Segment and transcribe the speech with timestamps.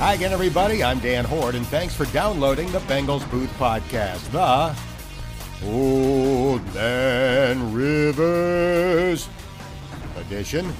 [0.00, 0.82] Hi again, everybody.
[0.82, 4.74] I'm Dan Hoard, and thanks for downloading the Bengals Booth Podcast, the
[5.70, 9.28] Old Man Rivers
[10.16, 10.72] edition.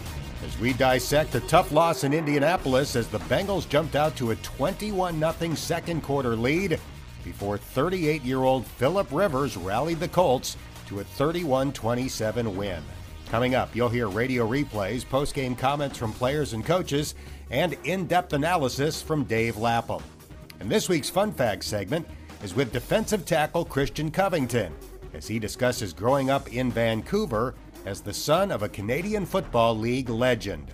[0.42, 4.36] As we dissect a tough loss in Indianapolis as the Bengals jumped out to a
[4.36, 6.80] 21 0 second quarter lead
[7.22, 10.56] before 38 year old Philip Rivers rallied the Colts
[10.86, 12.82] to a 31 27 win.
[13.30, 17.14] Coming up, you'll hear radio replays, post game comments from players and coaches,
[17.50, 20.02] and in depth analysis from Dave Lapham.
[20.60, 22.06] And this week's Fun Fact segment
[22.42, 24.74] is with defensive tackle Christian Covington
[25.14, 27.54] as he discusses growing up in Vancouver
[27.86, 30.72] as the son of a Canadian Football League legend.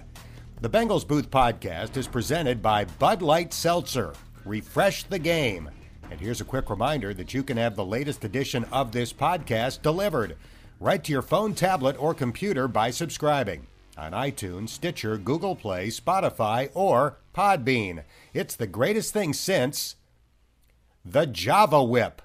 [0.61, 4.15] The Bengals Booth podcast is presented by Bud Light Seltzer.
[4.45, 5.71] Refresh the game.
[6.11, 9.83] And here's a quick reminder that you can have the latest edition of this podcast
[9.83, 10.37] delivered
[10.79, 13.67] right to your phone, tablet, or computer by subscribing
[13.97, 18.05] on iTunes, Stitcher, Google Play, Spotify, or Podbean.
[18.35, 19.97] It's the greatest thing since
[21.05, 22.23] the Java Whip.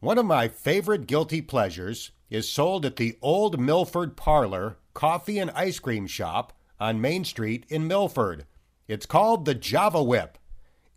[0.00, 5.50] One of my favorite guilty pleasures is sold at the Old Milford Parlor Coffee and
[5.52, 8.46] Ice Cream Shop on Main Street in Milford.
[8.86, 10.38] It's called the Java Whip.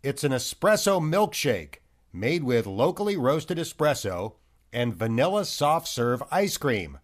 [0.02, 1.76] It's an espresso milkshake
[2.12, 4.34] made with locally roasted espresso
[4.72, 6.98] and vanilla soft serve ice cream.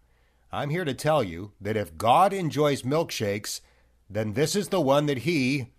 [0.51, 3.61] I'm here to tell you that if God enjoys milkshakes,
[4.09, 5.71] then this is the one that he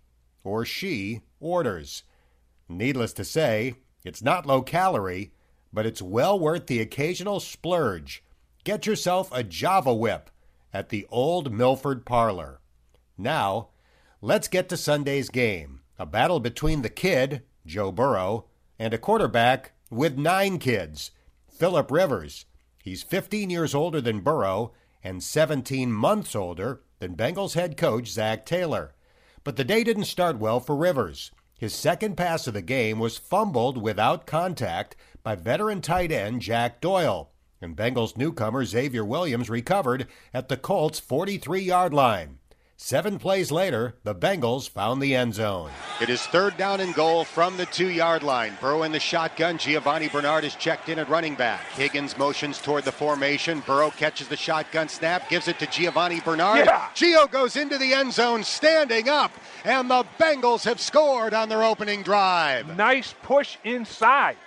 [0.43, 2.03] or she orders.
[2.69, 5.33] Needless to say, it's not low calorie,
[5.73, 8.23] but it's well worth the occasional splurge.
[8.63, 10.29] Get yourself a Java Whip
[10.73, 12.61] at the Old Milford Parlor.
[13.17, 13.69] Now,
[14.21, 18.45] let's get to Sunday's game a battle between the kid, Joe Burrow,
[18.79, 21.11] and a quarterback with nine kids,
[21.47, 22.45] Philip Rivers.
[22.83, 28.45] He's 15 years older than Burrow and 17 months older than Bengals head coach Zac
[28.45, 28.93] Taylor.
[29.43, 31.31] But the day didn't start well for Rivers.
[31.59, 36.81] His second pass of the game was fumbled without contact by veteran tight end Jack
[36.81, 37.31] Doyle,
[37.61, 42.39] and Bengals newcomer Xavier Williams recovered at the Colts' 43 yard line.
[42.83, 45.69] Seven plays later, the Bengals found the end zone.
[46.01, 48.57] It is third down and goal from the two yard line.
[48.59, 49.59] Burrow in the shotgun.
[49.59, 51.61] Giovani Bernard is checked in at running back.
[51.73, 53.61] Higgins motions toward the formation.
[53.67, 56.65] Burrow catches the shotgun snap, gives it to Giovani Bernard.
[56.65, 56.89] Yeah.
[56.95, 59.31] Gio goes into the end zone standing up,
[59.63, 62.75] and the Bengals have scored on their opening drive.
[62.75, 64.37] Nice push inside.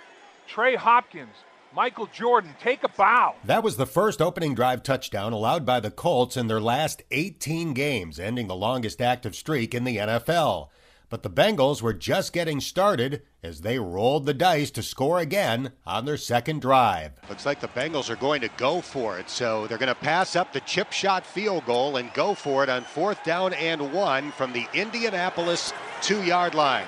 [0.45, 1.35] Trey Hopkins,
[1.75, 3.35] Michael Jordan, take a bow.
[3.43, 7.73] That was the first opening drive touchdown allowed by the Colts in their last 18
[7.73, 10.69] games, ending the longest active streak in the NFL.
[11.09, 15.73] But the Bengals were just getting started as they rolled the dice to score again
[15.85, 17.11] on their second drive.
[17.27, 20.37] Looks like the Bengals are going to go for it, so they're going to pass
[20.37, 24.31] up the chip shot field goal and go for it on fourth down and one
[24.31, 26.87] from the Indianapolis two yard line.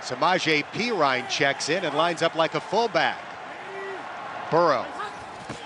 [0.00, 3.18] Samaje Perine checks in and lines up like a fullback.
[4.52, 4.84] Burrow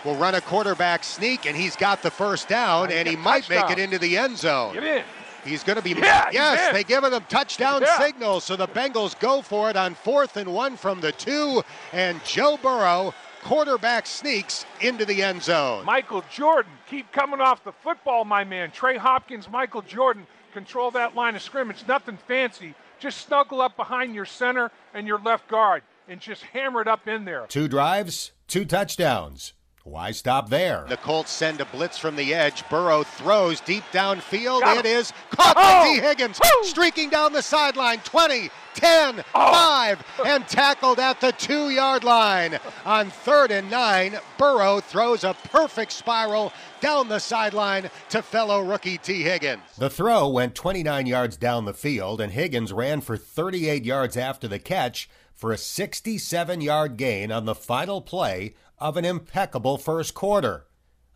[0.04, 3.68] will run a quarterback sneak, and he's got the first down, and he might make
[3.68, 4.74] it into the end zone.
[4.74, 5.04] Get in.
[5.44, 5.90] He's going to be.
[5.90, 7.98] Yeah, yes, they give him touchdown Yeah.
[7.98, 12.24] signal, so the Bengals go for it on fourth and one from the two, and
[12.24, 15.84] Joe Burrow, quarterback, sneaks into the end zone.
[15.84, 18.70] Michael Jordan, keep coming off the football, my man.
[18.70, 21.84] Trey Hopkins, Michael Jordan, control that line of scrimmage.
[21.88, 22.74] Nothing fancy.
[23.00, 27.06] Just snuggle up behind your center and your left guard and just hammer it up
[27.08, 27.46] in there.
[27.48, 29.52] Two drives, two touchdowns.
[29.86, 30.84] Why stop there?
[30.88, 32.68] The Colts send a blitz from the edge.
[32.68, 34.60] Burrow throws deep downfield.
[34.62, 35.04] Got It him.
[35.30, 35.94] caught by Oh!
[35.94, 36.64] Tee Higgins, Woo!
[36.68, 38.00] streaking down the sideline.
[38.00, 39.52] 20, 10, Oh!
[39.52, 42.58] 5, and tackled at the two yard line.
[42.84, 48.98] On third and nine, Burrow throws a perfect spiral down the sideline to fellow rookie
[48.98, 49.62] Tee Higgins.
[49.78, 54.48] The throw went 29 yards down the field, and Higgins ran for 38 yards after
[54.48, 60.14] the catch for a 67 yard gain on the final play of an impeccable first
[60.14, 60.66] quarter.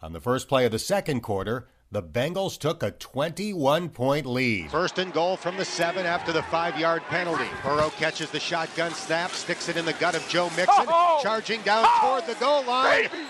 [0.02, 4.70] On the first play of the second quarter, the Bengals took a 21 point lead.
[4.70, 7.48] First and goal from the seven after the five yard penalty.
[7.62, 11.20] Burrow catches the shotgun snap, sticks it in the gut of Joe Mixon, Oh!
[11.22, 12.20] charging down Oh!
[12.20, 13.02] toward the goal line.
[13.10, 13.24] Baby.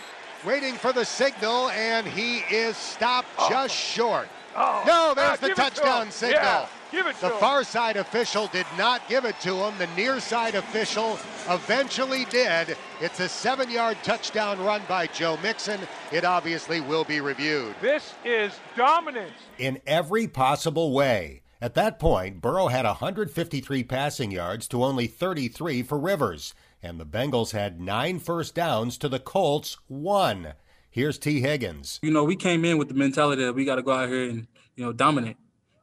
[0.47, 4.29] waiting for the signal, and he is stopped just short.
[4.57, 4.83] Oh.
[4.87, 6.41] No, there's Ah, the give to touchdown signal.
[6.43, 7.39] Yeah, give it to The him.
[7.41, 9.75] far side official did not give it to him.
[9.79, 12.77] The near side official eventually did.
[13.01, 15.81] It's a seven yard touchdown run by Joe Mixon.
[16.13, 17.75] It obviously will be reviewed.
[17.81, 19.33] This is dominance.
[19.59, 21.43] in every possible way.
[21.63, 27.05] At that point, Burrow had 153 passing yards to only 33 for Rivers, and the
[27.05, 30.55] Bengals had nine first downs to the Colts one.
[30.89, 31.99] Here's Tee Higgins.
[32.03, 34.31] you know, we came in with the mentality that we got to go out here
[34.31, 35.37] and you know dominate,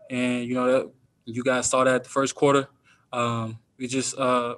[0.09, 0.91] and you know that
[1.35, 2.67] you guys saw that the first quarter.
[3.11, 4.55] Um, we just uh,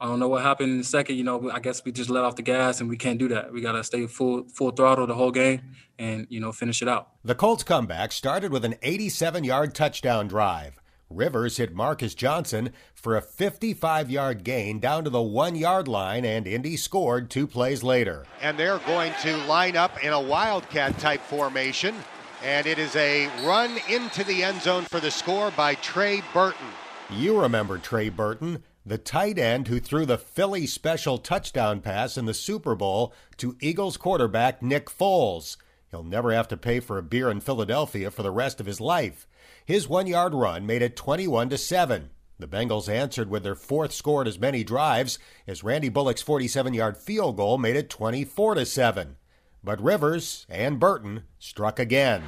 [0.00, 1.16] I don't know what happened in the second.
[1.16, 3.52] You know, I guess we just let off the gas, and we can't do that.
[3.52, 5.62] We got to stay full full throttle the whole game,
[5.98, 7.08] and you know, finish it out.
[7.24, 10.78] The Colts comeback started with an 87-yard touchdown drive.
[11.10, 16.24] Rivers hit Marcus Johnson for a 55 yard gain down to the one yard line,
[16.24, 18.26] and Indy scored two plays later.
[18.40, 21.94] And they're going to line up in a Wildcat type formation,
[22.42, 26.66] and it is a run into the end zone for the score by Trey Burton.
[27.10, 32.24] You remember Trey Burton, the tight end who threw the Philly special touchdown pass in
[32.26, 35.56] the Super Bowl to Eagles quarterback Nick Foles.
[35.90, 38.80] He'll never have to pay for a beer in Philadelphia for the rest of his
[38.80, 39.26] life.
[39.64, 42.10] His one yard run made it 21 to 7.
[42.38, 46.96] The Bengals answered with their fourth scored as many drives as Randy Bullock's 47 yard
[46.96, 49.16] field goal made it 24 to 7.
[49.64, 52.22] But Rivers and Burton struck again.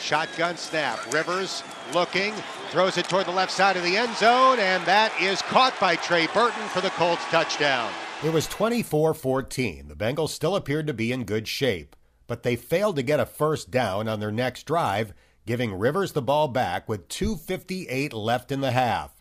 [0.00, 1.12] Shotgun snap.
[1.12, 1.62] Rivers
[1.92, 2.32] looking,
[2.70, 5.96] throws it toward the left side of the end zone, and that is caught by
[5.96, 7.92] Trey Burton for the Colts touchdown.
[8.24, 9.88] It was 24 14.
[9.88, 11.94] The Bengals still appeared to be in good shape,
[12.26, 15.12] but they failed to get a first down on their next drive
[15.46, 19.15] giving Rivers the ball back with 2.58 left in the half.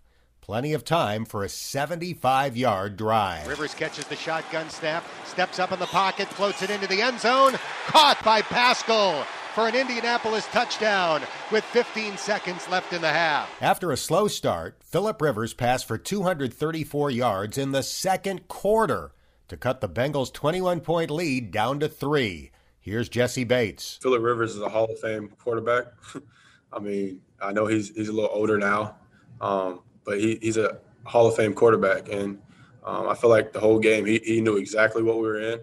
[0.45, 3.47] Plenty of time for a 75 yard drive.
[3.47, 7.19] Rivers catches the shotgun snap, steps up in the pocket, floats it into the end
[7.19, 7.53] zone.
[7.88, 9.24] Caught by Pascal
[9.56, 13.50] for an Indianapolis touchdown with 15 seconds left in the half.
[13.59, 19.13] After a slow start, Philip Rivers passed for 234 yards in the second quarter
[19.47, 22.51] to cut the Bengals' 21 point lead down to three.
[22.80, 23.97] Here's Jessie Bates.
[24.00, 25.86] Philip Rivers is a Hall of Fame quarterback.
[26.71, 28.97] I mean, I know he's he's a little older now,
[29.42, 32.40] um, but he, he's a Hall of Fame quarterback, and
[32.84, 35.60] um, I feel like the whole game he, he knew exactly what we were in.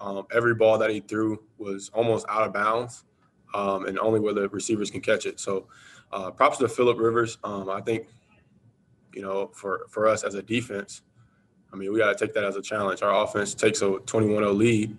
[0.00, 3.04] Um, every ball that he threw was almost out of bounds,
[3.54, 5.38] um, and only where the receivers can catch it.
[5.38, 5.68] So,
[6.10, 7.38] uh, props to Philip Rivers.
[7.44, 8.08] Um, I think,
[9.14, 11.02] you know, for for us as a defense,
[11.72, 13.02] I mean, we got to take that as a challenge.
[13.02, 14.98] Our offense takes a 21-0 lead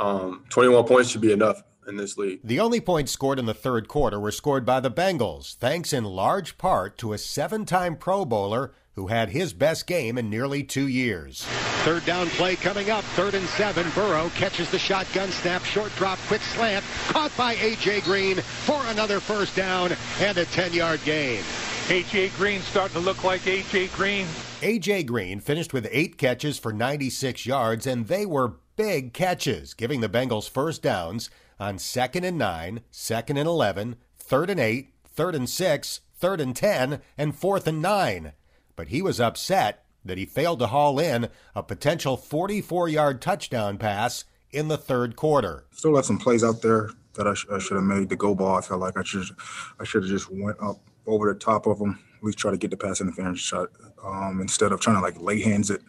[0.00, 2.40] um, 21 points should be enough in this league.
[2.44, 6.04] The only points scored in the third quarter were scored by the Bengals, thanks in
[6.04, 10.62] large part to a seven time Pro Bowler who had his best game in nearly
[10.62, 11.44] two years.
[11.84, 13.86] Third down play coming up, third and seven.
[13.94, 18.02] Burrow catches the shotgun snap, short drop, quick slant, caught by A.J.
[18.02, 21.42] Green for another first down and a 10 yard gain.
[21.88, 22.28] A.J.
[22.30, 23.88] Green starting to look like A.J.
[23.88, 24.26] Green.
[24.60, 25.04] A.J.
[25.04, 30.08] Green finished with eight catches for 96 yards, and they were big catches, giving the
[30.08, 31.30] Bengals first downs
[31.62, 36.56] on second and nine, second and 11, third and eight, third and six, third and
[36.56, 38.32] 10, and fourth and nine.
[38.74, 43.78] But he was upset that he failed to haul in a potential 44 yard touchdown
[43.78, 45.64] pass in the third quarter.
[45.70, 48.34] Still got some plays out there that I, sh- I should have made the go
[48.34, 48.56] ball.
[48.56, 49.24] I felt like I should
[49.78, 52.02] I should have just went up over the top of them.
[52.18, 53.68] At least try to get the pass interference shot
[54.04, 55.82] um, instead of trying to like lay hands it.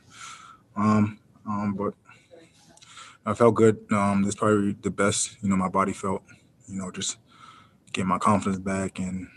[0.76, 1.94] Um, um, but
[3.26, 3.86] I felt good.
[3.92, 6.24] Um, this probably the best, you know, my body felt,
[6.68, 7.18] you know, just
[7.94, 9.28] getting my confidence back and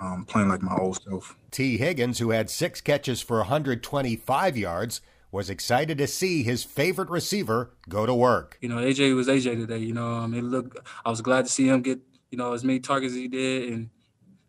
[0.00, 1.36] um, playing like my old self.
[1.50, 5.00] Tee Higgins, who had six catches for 125 yards,
[5.30, 8.58] was excited to see his favorite receiver go to work.
[8.60, 9.78] You know, AJ was AJ today.
[9.78, 10.78] You know, um, it looked.
[11.04, 12.00] I was glad to see him get
[12.30, 13.90] you know as many targets as he did and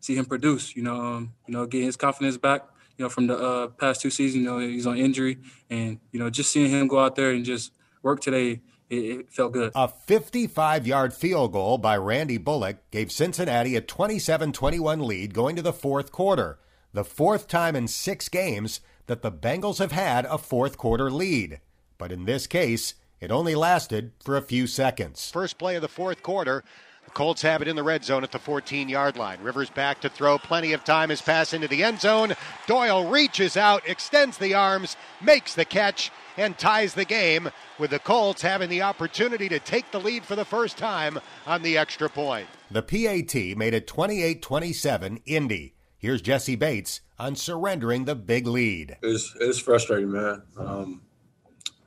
[0.00, 0.76] see him produce.
[0.76, 2.66] You know, um, you know, get his confidence back.
[2.98, 5.38] You know, from the uh, past two seasons, you know, he's on injury,
[5.70, 8.60] and you know, just seeing him go out there and just work today
[8.90, 9.72] it, it felt good.
[9.74, 15.56] A 55 yard field goal by Randy Bullock gave Cincinnati a 27 21 lead going
[15.56, 16.58] to the fourth quarter,
[16.92, 21.60] the fourth time in six games that the Bengals have had a fourth quarter lead.
[21.98, 25.30] But in this case, it only lasted for a few seconds.
[25.30, 26.64] First play of the fourth quarter.
[27.04, 29.40] The Colts have it in the red zone at the 14 yard line.
[29.42, 30.38] Rivers back to throw.
[30.38, 31.10] Plenty of time.
[31.10, 32.34] His pass into the end zone.
[32.66, 37.98] Doyle reaches out, extends the arms, makes the catch, and ties the game with the
[37.98, 42.08] Colts having the opportunity to take the lead for the first time on the extra
[42.08, 42.46] point.
[42.70, 45.74] The PAT made it 28 27 Indy.
[45.98, 48.96] Here's Jessie Bates on surrendering the big lead.
[49.02, 50.42] It's, it's frustrating, man.
[50.58, 51.02] Um,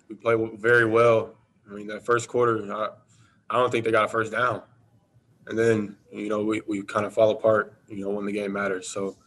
[0.10, 1.36] we played very well.
[1.70, 2.90] I mean, that first quarter, I,
[3.50, 4.64] I don't think they got a first down.
[5.48, 8.54] And then, you know, we, we kind of fall apart, you know, when the game
[8.54, 8.90] matters.
[8.90, 9.18] So,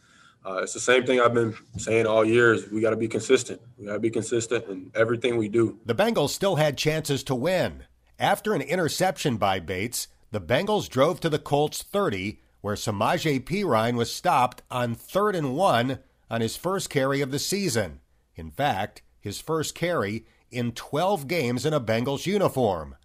[0.43, 2.69] uh, it's the same thing I've been saying all years.
[2.71, 3.61] We got to be consistent.
[3.77, 5.79] We got to be consistent in everything we do.
[5.85, 7.83] The Bengals still had chances to win.
[8.17, 13.95] After an interception by Bates, the Bengals drove to the Colts 30, where Samaje Perine
[13.95, 15.99] was stopped on third and one
[16.29, 17.99] on his first carry of the season.
[18.35, 22.95] In fact, his first carry in 12 games in a Bengals uniform.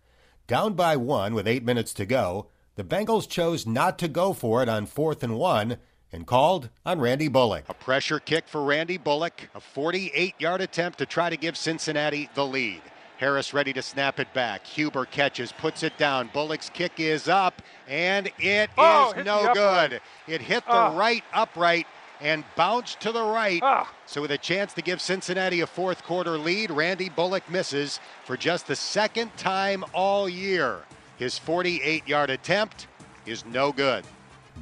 [0.47, 4.63] Down by one with eight minutes to go, the Bengals chose not to go for
[4.63, 5.79] it on fourth and one
[6.13, 7.65] and called on Randy Bullock.
[7.69, 12.29] A pressure kick for Randy Bullock, a 48 yard attempt to try to give Cincinnati
[12.35, 12.83] the lead.
[13.17, 14.67] Harris ready to snap it back.
[14.67, 16.29] Huber catches, puts it down.
[16.35, 20.03] Bullock's kick is up, and it oh, is no good.
[20.29, 20.95] It hit the uh.
[20.95, 21.87] right upright
[22.21, 23.61] and bounced to the right.
[23.63, 23.91] Ah.
[24.05, 28.37] So, with a chance to give Cincinnati a fourth quarter lead, Randy Bullock misses for
[28.37, 30.83] just the second time all year.
[31.17, 32.87] His 48 yard attempt
[33.25, 34.05] is no good.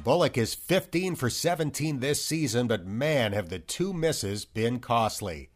[0.03, 5.49] Bullock is 15 for 17 this season, but man, have the two misses been costly.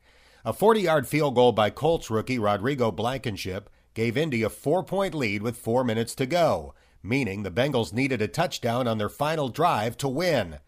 [0.45, 5.13] A 40 yard field goal by Colts rookie Rodrigo Blankenship gave Indy a four point
[5.13, 9.49] lead with four minutes to go, meaning the Bengals needed a touchdown on their final
[9.49, 10.59] drive to win.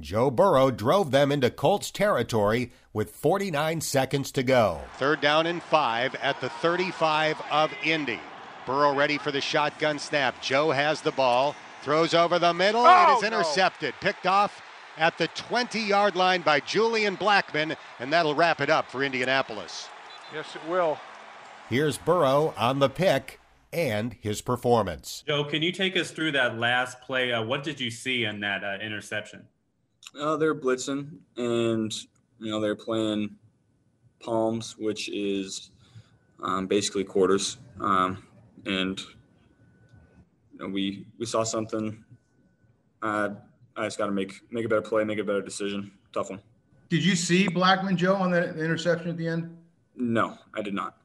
[0.00, 4.80] Joe Burrow drove them into Colts territory with 49 seconds to go.
[4.98, 8.18] Third down and five at the 35 of Indy.
[8.66, 10.40] Burrow ready for the shotgun snap.
[10.42, 13.98] Joe has the ball, throws over the middle, oh, it is intercepted, no.
[14.00, 14.62] picked off
[14.96, 19.88] at the 20 yard line by Julian Blackmon, and that'll wrap it up for Indianapolis.
[20.32, 20.98] Yes, it will.
[21.68, 23.40] Here's Burrow on the pick
[23.72, 25.24] and his performance.
[25.26, 27.32] Joe, can you take us through that last play?
[27.32, 29.46] Uh, what did you see in that uh, interception?
[30.18, 31.92] Uh, they're blitzing, and
[32.38, 33.36] you know they're playing
[34.20, 35.70] palms, which is
[36.42, 37.58] um, basically quarters.
[37.80, 38.24] Um,
[38.66, 42.04] and you know, we we saw something.
[43.02, 43.30] Uh,
[43.76, 45.92] I just got to make make a better play, make a better decision.
[46.12, 46.40] Tough one.
[46.88, 49.56] Did you see Blackmon Joe on the interception at the end?
[49.96, 50.96] No, I did not.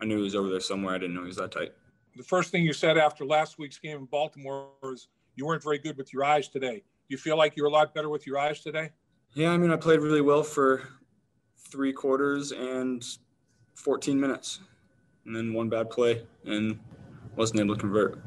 [0.00, 0.94] I knew he was over there somewhere.
[0.94, 1.72] I didn't know he was that tight.
[2.16, 5.78] The first thing you said after last week's game in Baltimore was you weren't very
[5.78, 8.38] good with your eyes today Do you feel like you're a lot better with your
[8.38, 8.90] eyes today?
[9.32, 10.82] Yeah, I mean, I played really well for
[11.56, 13.04] three quarters and
[13.74, 14.60] 14 minutes,
[15.26, 16.78] and then one bad play, and
[17.36, 18.18] wasn't able to convert.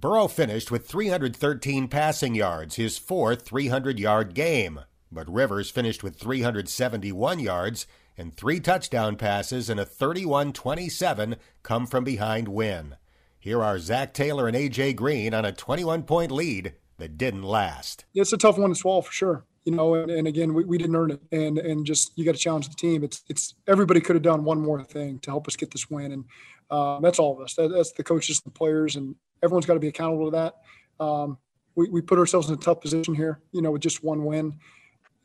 [0.00, 4.80] Burrow finished with 313 passing yards, his fourth 300 yard game.
[5.12, 11.86] But Rivers finished with 371 yards and three touchdown passes and a 31 27 come
[11.86, 12.96] from behind win.
[13.38, 14.92] Here are Zac Taylor and A.J.
[14.94, 18.04] Green on a 21 point lead that didn't last.
[18.14, 19.44] It's a tough one to swallow for sure.
[19.64, 22.34] You know, and, and again, we, we didn't earn it, and and just you got
[22.34, 23.04] to challenge the team.
[23.04, 26.12] It's it's everybody could have done one more thing to help us get this win,
[26.12, 26.24] and
[26.70, 27.54] um, that's all of us.
[27.54, 31.04] That, that's the coaches, the players, and everyone's got to be accountable to that.
[31.04, 31.36] Um,
[31.74, 34.54] we we put ourselves in a tough position here, you know, with just one win,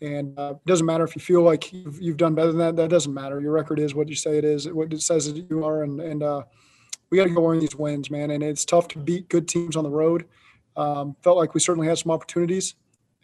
[0.01, 2.75] and uh, it doesn't matter if you feel like you've, you've, done better than that.
[2.75, 3.39] That doesn't matter.
[3.39, 6.01] Your record is what you say it is, what it says that you are, and
[6.01, 6.44] and uh,
[7.10, 8.32] we got to go earn these wins, man.
[8.32, 10.25] And it's tough to beat good teams on the road.
[10.75, 12.75] Um, felt like we certainly had some opportunities,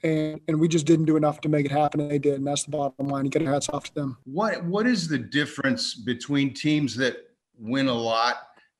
[0.03, 2.47] and and we just didn't do enough to make it happen, and they did, and
[2.47, 3.25] that's the bottom line.
[3.25, 4.17] You get your hats off to them.
[4.25, 7.17] What what is the difference between teams that
[7.57, 8.35] win a lot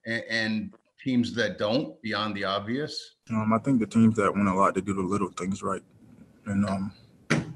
[0.06, 0.74] and, and
[1.04, 3.16] teams that don't, beyond the obvious?
[3.30, 5.82] Um, I think the teams that win a lot, they do the little things right,
[6.46, 6.94] and um,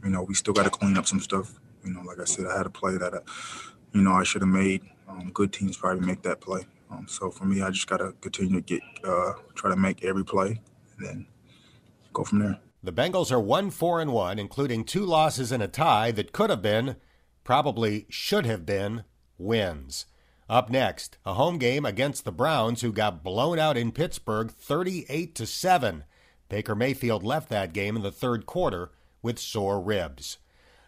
[0.06, 1.60] you know, we still got to clean up some stuff.
[1.84, 3.20] You know, like I said, I had a play that, uh,
[3.94, 4.82] you know, I should have made.
[5.08, 6.66] Um, good teams probably make that play.
[6.92, 10.04] Um, so for me, I just got to continue to get, uh, try to make
[10.04, 10.62] every play
[10.98, 11.28] and then
[12.14, 12.60] go from there.
[12.86, 16.52] The Bengals are 1 4 and 1, including two losses and a tie that could
[16.52, 16.98] have been,
[17.44, 19.06] probably should have been,
[19.40, 20.06] wins.
[20.48, 25.34] Up next, a home game against the Browns who got blown out in Pittsburgh 38
[25.34, 26.04] to 7.
[26.48, 28.92] Baker Mayfield left that game in the third quarter
[29.24, 30.38] with sore ribs.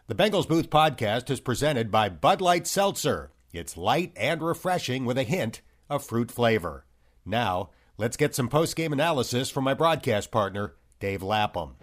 [0.06, 3.32] The Bengals Booth podcast is presented by Bud Light Seltzer.
[3.52, 6.86] It's light and refreshing with a hint of fruit flavor.
[7.26, 11.76] Now, Let's get some post game analysis from my broadcast partner, Dave Lapham.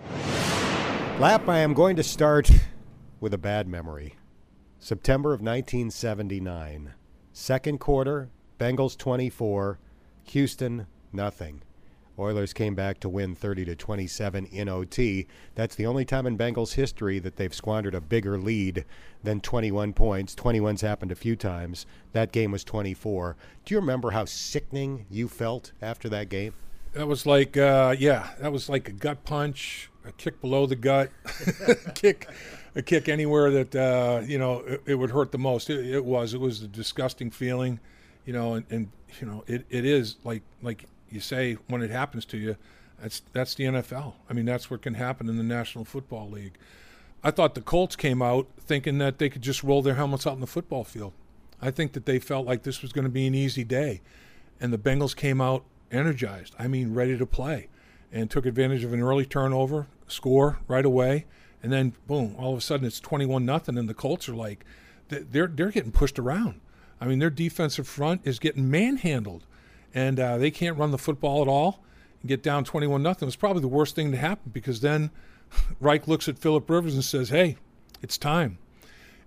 [1.21, 2.51] Lap, I am going to start
[3.21, 4.17] with a bad memory.
[4.81, 6.95] September of 1979.
[7.33, 9.79] Second quarter, Bengals 24,
[10.25, 11.63] Houston nothing.
[12.19, 15.27] Oilers came back to win 30 to 27 in OT.
[15.55, 18.85] That's the only time in Bengals history that they've squandered a bigger lead
[19.23, 20.35] than 21 points.
[20.35, 21.87] 21's happened a few times.
[22.13, 23.37] That game was 24.
[23.65, 26.55] Do you remember how sickening you felt after that game?
[26.95, 30.77] That was like, uh, yeah, that was like a gut punch, a kick below the
[30.77, 31.11] gut,
[31.95, 32.29] kick,
[32.77, 35.71] a kick anywhere that uh, you know it, it, would hurt the most.
[35.71, 37.81] It, it, was, it was a disgusting feeling,
[38.25, 41.91] you know, and, and you know, it, it is like like you say when it
[41.91, 42.57] happens to you,
[43.03, 44.15] that's that's the NFL.
[44.31, 46.57] I mean, that's what can happen in the National Football League.
[47.25, 50.35] I thought the Colts came out thinking that they could just roll their helmets out
[50.35, 51.13] in the football field.
[51.61, 54.01] I think that they felt like this was going to be an easy day,
[54.61, 56.55] and the Bengals came out energized.
[56.59, 57.69] I mean, ready to play,
[58.13, 61.27] and took advantage of an early turnover, score right away,
[61.63, 62.35] and then boom!
[62.39, 64.65] All of a sudden, it's twenty-one nothing, and the Colts are like,
[65.09, 66.61] they're they're getting pushed around.
[67.01, 69.45] I mean, their defensive front is getting manhandled
[69.95, 71.81] and uh, they can't run the football at all
[72.21, 73.29] and get down 21 nothing.
[73.29, 75.11] It's probably the worst thing to happen because then
[75.81, 77.57] Reich looks at Philip Rivers and says, "Hey,
[78.03, 78.59] it's time."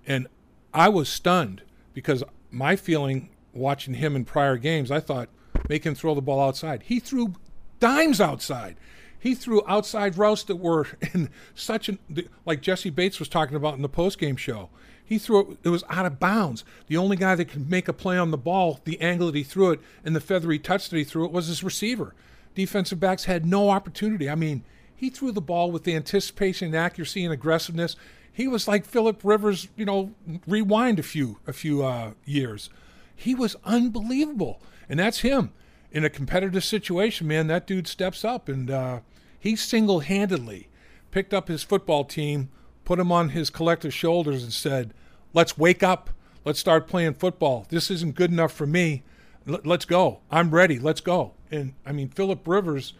[0.05, 0.27] And
[0.73, 5.29] I was stunned because my feeling watching him in prior games, I thought
[5.67, 6.83] make him throw the ball outside.
[6.83, 7.35] He threw
[7.79, 8.77] dimes outside.
[9.19, 11.99] He threw outside routes that were in such an
[12.45, 14.69] like Jessie Bates was talking about in the postgame show.
[15.03, 16.63] He threw it; it was out of bounds.
[16.87, 19.43] The only guy that could make a play on the ball, the angle that he
[19.43, 22.13] threw it, and the feathery touch that he threw it was his receiver.
[22.55, 24.29] Defensive backs had no opportunity.
[24.29, 24.63] I mean,
[24.95, 27.95] he threw the ball with the anticipation, and accuracy, and aggressiveness.
[28.33, 30.11] He was like Philip Rivers, you know,
[30.45, 32.69] rewind a few a few uh, years.
[33.15, 35.51] He was unbelievable, and that's him
[35.91, 37.27] in a competitive situation.
[37.27, 38.99] Man, that dude steps up, and uh,
[39.39, 40.69] he single-handedly
[41.11, 42.49] picked up his football team,
[42.85, 44.93] put him on his collective shoulders, and said,
[45.33, 46.09] "Let's wake up.
[46.45, 47.65] Let's start playing football.
[47.69, 49.03] This isn't good enough for me.
[49.47, 50.19] L- let's go.
[50.31, 50.79] I'm ready.
[50.79, 52.93] Let's go." And I mean, Philip Rivers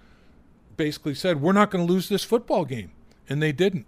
[0.75, 2.91] basically said, "We're not going to lose this football game,"
[3.29, 3.85] and they didn't.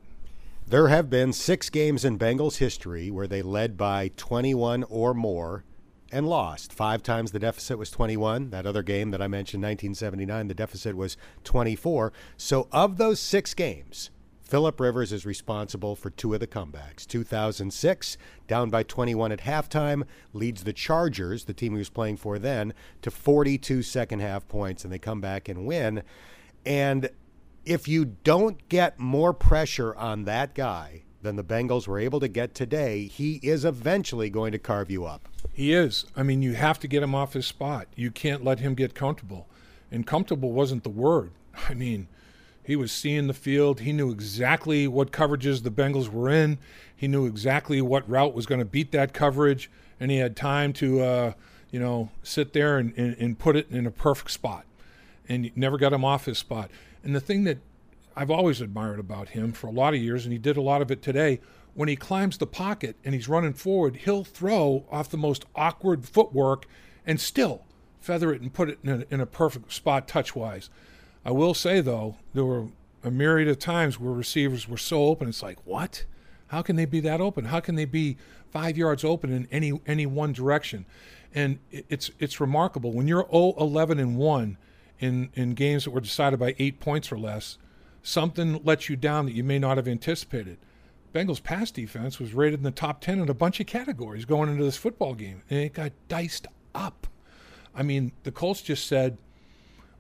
[0.68, 5.64] There have been six games in Bengals history where they led by 21 or more
[6.12, 6.74] and lost.
[6.74, 8.50] Five times the deficit was 21.
[8.50, 12.14] That other game that I mentioned, 1979, the deficit was 24.
[12.38, 14.10] So, of those six games,
[14.42, 17.06] Philip Rivers is responsible for two of the comebacks.
[17.06, 22.40] 2006, down by 21 at halftime, leads the Chargers, the team he was playing for
[22.40, 22.74] then,
[23.04, 26.02] to 42 second half points, and they come back and win.
[26.66, 27.12] And
[27.64, 32.28] if you don't get more pressure on that guy than the Bengals were able to
[32.28, 35.28] get today, he is eventually going to carve you up.
[35.54, 36.06] He is.
[36.16, 37.88] I mean, you have to get him off his spot.
[37.96, 39.48] You can't let him get comfortable.
[39.92, 41.32] And comfortable wasn't the word.
[41.70, 42.08] I mean,
[42.64, 43.82] he was seeing the field.
[43.82, 46.60] He knew exactly what coverages the Bengals were in.
[46.96, 50.74] He knew exactly what route was going to beat that coverage, and he had time
[50.74, 51.34] to, uh,
[51.72, 54.66] you know, sit there and, and, and put it in a perfect spot.
[55.28, 56.72] And never got him off his spot.
[57.04, 57.60] And the thing that
[58.16, 60.82] I've always admired about him for a lot of years, and he did a lot
[60.82, 61.40] of it today,
[61.74, 66.06] when he climbs the pocket and he's running forward, he'll throw off the most awkward
[66.06, 66.66] footwork
[67.06, 67.64] and still
[68.00, 70.70] feather it and put it in a, in a perfect spot touch wise.
[71.24, 72.68] I will say, though, there were
[73.04, 76.06] a myriad of times where receivers were so open, it's like, what?
[76.48, 77.46] How can they be that open?
[77.46, 78.18] How can they be
[78.52, 80.86] five yards open in any any one direction?
[81.34, 84.58] And it's it's remarkable when you're 0 11 and 1
[85.00, 87.58] in, in games that were decided by eight points or less,
[88.04, 90.58] something lets you down that you may not have anticipated.
[91.14, 94.50] Bengals pass defense was rated in the top 10 in a bunch of categories going
[94.50, 97.08] into this football game, and it got diced up.
[97.76, 99.18] I mean, the Colts just said,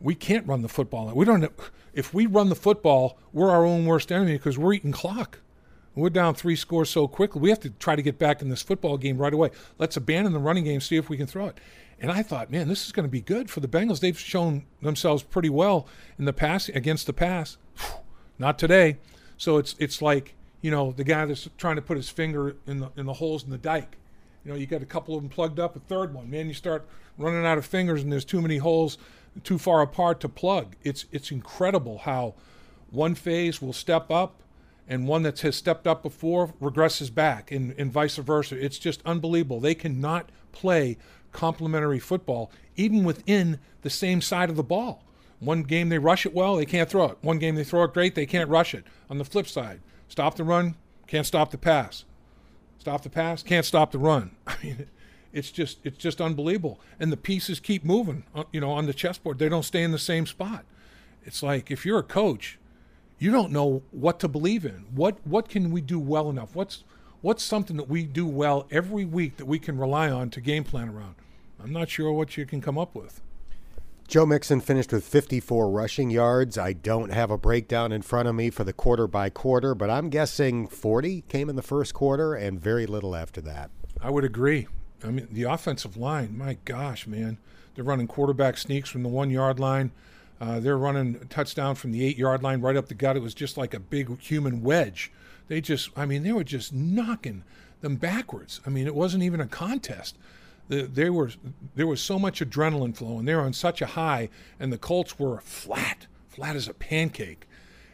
[0.01, 1.12] we can't run the football.
[1.13, 1.51] We don't.
[1.93, 5.39] If we run the football, we're our own worst enemy because we're eating clock.
[5.95, 7.41] We're down three scores so quickly.
[7.41, 9.49] We have to try to get back in this football game right away.
[9.77, 11.57] Let's abandon the running game, see if we can throw it.
[12.01, 13.99] And I thought, man, this is going to be good for the Bengals.
[13.99, 17.57] They've shown themselves pretty well in the pass against the pass.
[18.39, 18.97] Not today.
[19.38, 22.79] So it's it's like you know the guy that's trying to put his finger in
[22.79, 23.97] the in the holes in the dike.
[24.43, 25.75] You know, you got a couple of them plugged up.
[25.75, 28.97] A third one, man, you start running out of fingers, and there's too many holes
[29.43, 30.75] too far apart to plug.
[30.83, 32.35] It's it's incredible how
[32.89, 34.41] one phase will step up
[34.88, 38.62] and one that has stepped up before regresses back and, and vice versa.
[38.62, 39.59] It's just unbelievable.
[39.59, 40.97] They cannot play
[41.31, 45.03] complementary football even within the same side of the ball.
[45.39, 47.17] One game they rush it well, they can't throw it.
[47.21, 48.85] One game they throw it great, they can't rush it.
[49.09, 50.75] On the flip side, stop the run,
[51.07, 52.05] can't stop the pass.
[52.77, 54.31] Stop the pass, can't stop the run.
[54.47, 54.87] I mean,
[55.31, 56.79] it's just it's just unbelievable.
[56.99, 59.39] And the pieces keep moving, uh, you know, on the chessboard.
[59.39, 60.65] They don't stay in the same spot.
[61.23, 62.57] It's like if you're a coach,
[63.17, 64.85] you don't know what to believe in.
[64.93, 66.55] What what can we do well enough?
[66.55, 66.83] What's
[67.21, 70.63] what's something that we do well every week that we can rely on to game
[70.63, 71.15] plan around?
[71.62, 73.21] I'm not sure what you can come up with.
[74.08, 76.58] Joe Mixon finished with 54 rushing yards.
[76.58, 79.89] I don't have a breakdown in front of me for the quarter by quarter, but
[79.89, 83.69] I'm guessing 40 came in the first quarter and very little after that.
[84.01, 84.67] I would agree.
[85.03, 87.38] I mean, the offensive line, my gosh, man.
[87.75, 89.91] They're running quarterback sneaks from the one yard line.
[90.41, 93.15] Uh, they're running a touchdown from the eight yard line right up the gut.
[93.15, 95.12] It was just like a big human wedge.
[95.49, 97.43] They just, I mean, they were just knocking
[97.81, 98.62] them backwards.
[98.65, 100.17] I mean, it wasn't even a contest.
[100.69, 101.31] The, they were
[101.75, 103.25] there was so much adrenaline flowing.
[103.25, 107.47] They were on such a high, and the Colts were flat, flat as a pancake,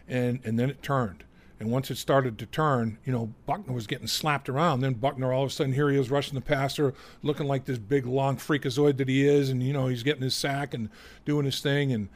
[0.08, 1.24] and and then it turned.
[1.58, 4.82] And once it started to turn, you know, Buckner was getting slapped around.
[4.82, 7.78] Then Buckner, all of a sudden, here he is rushing the passer, looking like this
[7.78, 9.50] big, long freakazoid that he is.
[9.50, 10.90] And, you know, he's getting his sack and
[11.24, 11.94] doing his thing.
[11.94, 12.10] And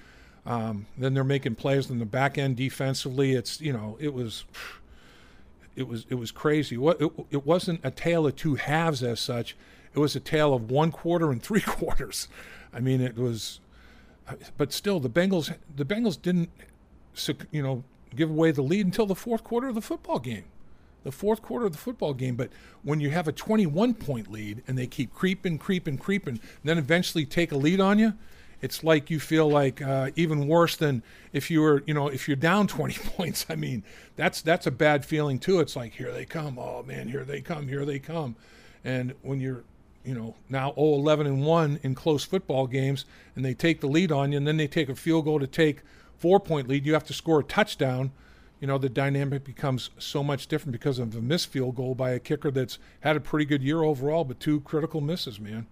[0.45, 3.31] um, then they're making plays on the back end defensively.
[3.31, 4.43] It's, you know, it was.
[5.79, 6.75] It was it was crazy.
[6.75, 9.55] What it, it wasn't a tale of two halves as such.
[9.93, 12.27] It was a tale of one quarter and three quarters.
[12.73, 13.61] I mean, it was,
[14.57, 16.49] but still, the Bengals the Bengals didn't,
[17.49, 20.43] you know, give away the lead until the fourth quarter of the football game.
[21.03, 22.35] The fourth quarter of the football game.
[22.35, 22.49] But
[22.83, 27.25] when you have a 21 point lead and they keep creeping, creeping, creeping, then eventually
[27.25, 28.15] take a lead on you,
[28.61, 32.27] it's like you feel like uh, even worse than if you were, you know, if
[32.27, 33.45] you're down 20 points.
[33.49, 33.83] I mean,
[34.15, 35.59] that's that's a bad feeling too.
[35.59, 36.57] It's like here they come.
[36.59, 37.67] Oh man, here they come.
[37.67, 38.35] Here they come.
[38.83, 39.63] And when you're,
[40.03, 43.87] you know, now 0 11 and 1 in close football games and they take the
[43.87, 45.81] lead on you and then they take a field goal to take
[46.17, 48.11] four point lead, you have to score a touchdown.
[48.59, 52.11] You know, the dynamic becomes so much different because of a missed field goal by
[52.11, 55.65] a kicker that's had a pretty good year overall, but two critical misses, man.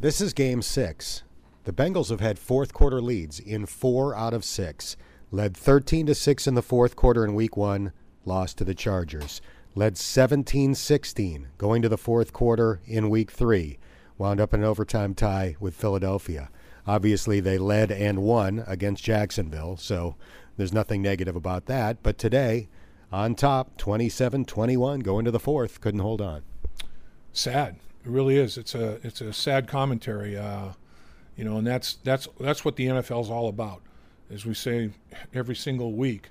[0.00, 1.22] This is game six.
[1.66, 4.96] The Bengals have had fourth quarter leads in four out of six.
[5.32, 7.90] Led 13 to 6 in the fourth quarter in week one,
[8.24, 9.40] lost to the Chargers.
[9.74, 13.80] Led 17 16 going to the fourth quarter in week three.
[14.16, 16.50] Wound up in an overtime tie with Philadelphia.
[16.86, 20.14] Obviously, they led and won against Jacksonville, so
[20.56, 22.00] there's nothing negative about that.
[22.00, 22.68] But today,
[23.10, 26.42] on top, 27 21, going to the fourth, couldn't hold on.
[27.32, 27.80] Sad.
[28.04, 28.56] It really is.
[28.56, 30.38] It's a it's a sad commentary.
[30.38, 30.74] Uh,
[31.36, 33.82] you know, and that's that's that's what the NFL is all about.
[34.30, 34.90] As we say
[35.34, 36.30] every single week,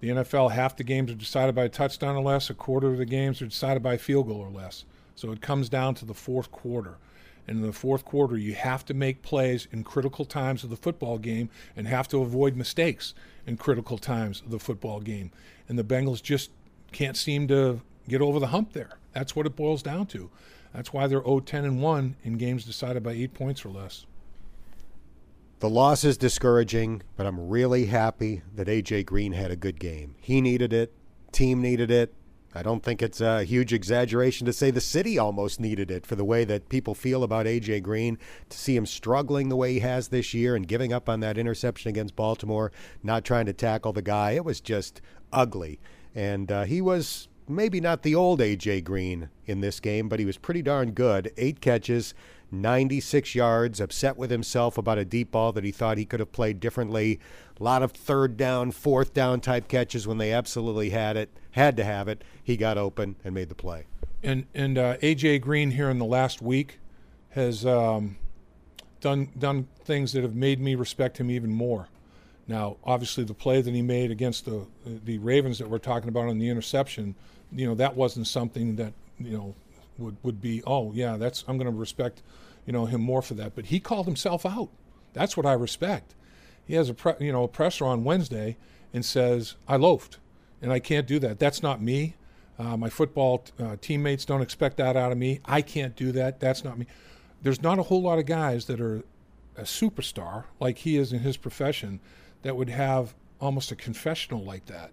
[0.00, 2.98] the NFL half the games are decided by a touchdown or less, a quarter of
[2.98, 4.84] the games are decided by a field goal or less.
[5.14, 6.96] So it comes down to the fourth quarter.
[7.46, 10.76] And in the fourth quarter, you have to make plays in critical times of the
[10.76, 13.12] football game and have to avoid mistakes
[13.46, 15.30] in critical times of the football game.
[15.68, 16.50] And the Bengals just
[16.92, 18.98] can't seem to get over the hump there.
[19.12, 20.30] That's what it boils down to.
[20.74, 24.06] That's why they're 0 10 and 1 in games decided by eight points or less.
[25.60, 30.16] The loss is discouraging, but I'm really happy that AJ Green had a good game.
[30.20, 30.92] He needed it,
[31.32, 32.12] team needed it.
[32.56, 36.14] I don't think it's a huge exaggeration to say the city almost needed it for
[36.14, 38.16] the way that people feel about AJ Green.
[38.48, 41.36] To see him struggling the way he has this year and giving up on that
[41.36, 42.70] interception against Baltimore,
[43.02, 45.00] not trying to tackle the guy, it was just
[45.32, 45.80] ugly.
[46.14, 50.24] And uh, he was maybe not the old AJ Green in this game, but he
[50.24, 51.32] was pretty darn good.
[51.36, 52.14] Eight catches,
[52.62, 56.32] 96 yards, upset with himself about a deep ball that he thought he could have
[56.32, 57.20] played differently.
[57.58, 61.76] A lot of third down, fourth down type catches when they absolutely had it, had
[61.76, 62.22] to have it.
[62.42, 63.86] He got open and made the play.
[64.22, 66.78] And and uh, AJ Green here in the last week
[67.30, 68.16] has um,
[69.00, 71.88] done done things that have made me respect him even more.
[72.46, 76.28] Now, obviously, the play that he made against the the Ravens that we're talking about
[76.28, 77.14] on the interception,
[77.52, 79.54] you know, that wasn't something that you know
[79.98, 80.62] would would be.
[80.66, 82.22] Oh, yeah, that's I'm going to respect
[82.66, 83.54] you know him more for that.
[83.54, 84.70] But he called himself out.
[85.12, 86.14] That's what I respect.
[86.64, 88.56] He has a pre, you know a presser on Wednesday
[88.92, 90.18] and says I loafed,
[90.62, 91.38] and I can't do that.
[91.38, 92.16] That's not me.
[92.58, 95.40] Uh, my football uh, teammates don't expect that out of me.
[95.44, 96.38] I can't do that.
[96.38, 96.86] That's not me.
[97.42, 99.02] There's not a whole lot of guys that are
[99.56, 102.00] a superstar like he is in his profession
[102.42, 104.92] that would have almost a confessional like that,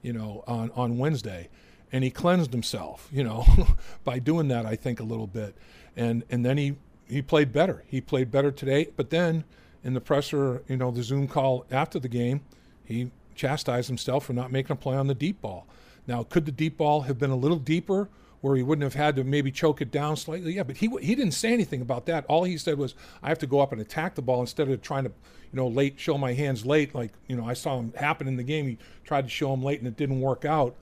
[0.00, 1.48] you know, on, on Wednesday.
[1.92, 3.44] And he cleansed himself, you know,
[4.04, 5.54] by doing that, I think, a little bit.
[5.94, 6.76] And, and then he
[7.12, 7.84] he played better.
[7.86, 8.88] He played better today.
[8.96, 9.44] But then
[9.84, 12.40] in the presser, you know, the Zoom call after the game,
[12.84, 15.66] he chastised himself for not making a play on the deep ball.
[16.06, 18.08] Now, could the deep ball have been a little deeper
[18.40, 20.54] where he wouldn't have had to maybe choke it down slightly?
[20.54, 22.24] Yeah, but he he didn't say anything about that.
[22.26, 24.82] All he said was, "I have to go up and attack the ball instead of
[24.82, 27.92] trying to, you know, late show my hands late like you know I saw him
[27.94, 28.66] happen in the game.
[28.66, 30.74] He tried to show him late and it didn't work out.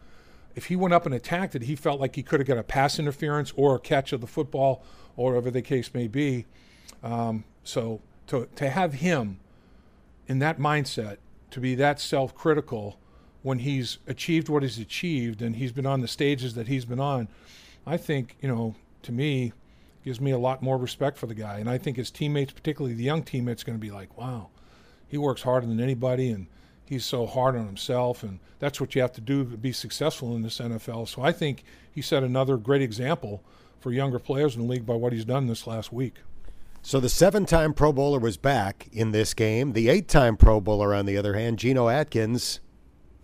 [0.55, 2.63] If he went up and attacked it, he felt like he could have got a
[2.63, 4.83] pass interference or a catch of the football
[5.17, 6.47] or whatever the case may be.
[7.03, 9.39] Um, so to, to have him
[10.27, 11.19] in that mindset,
[11.51, 12.99] to be that self critical
[13.43, 17.01] when he's achieved what he's achieved and he's been on the stages that he's been
[17.01, 17.29] on,
[17.87, 19.53] I think, you know, to me,
[20.05, 21.59] gives me a lot more respect for the guy.
[21.59, 24.49] And I think his teammates, particularly the young teammates, going to be like, wow,
[25.09, 26.47] he works harder than anybody and
[26.91, 28.23] he's so hard on himself.
[28.23, 31.09] And that's what you have to do to be successful in this NFL.
[31.09, 33.43] So I think he set another great example
[33.79, 36.17] for younger players in the league by what he's done this last week.
[36.83, 39.73] So the seven time Pro Bowler was back in this game.
[39.73, 42.61] The eight time Pro Bowler, on the other hand, Geno Atkins,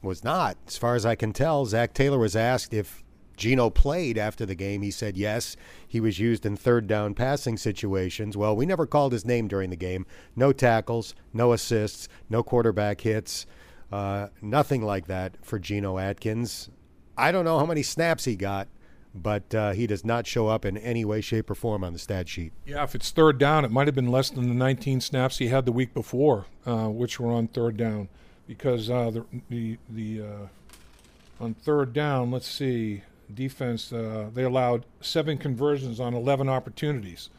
[0.00, 0.56] was not.
[0.68, 3.02] As far as I can tell, Zac Taylor was asked if
[3.36, 4.82] Geno played after the game.
[4.82, 5.56] He said yes.
[5.86, 8.36] He was used in third down passing situations.
[8.36, 10.06] Well, we never called his name during the game.
[10.34, 13.46] No tackles, no assists, no quarterback hits,
[13.92, 16.70] uh, nothing like that for Geno Atkins.
[17.16, 18.68] I don't know how many snaps he got,
[19.14, 21.98] but uh, he does not show up in any way, shape, or form on the
[21.98, 22.52] stat sheet.
[22.66, 25.48] Yeah, if it's third down, it might have been less than the 19 snaps he
[25.48, 28.08] had the week before, uh, which were on third down,
[28.46, 34.86] because uh, the the, the uh, on third down, let's see, defense uh, they allowed
[35.00, 37.30] seven conversions on 11 opportunities.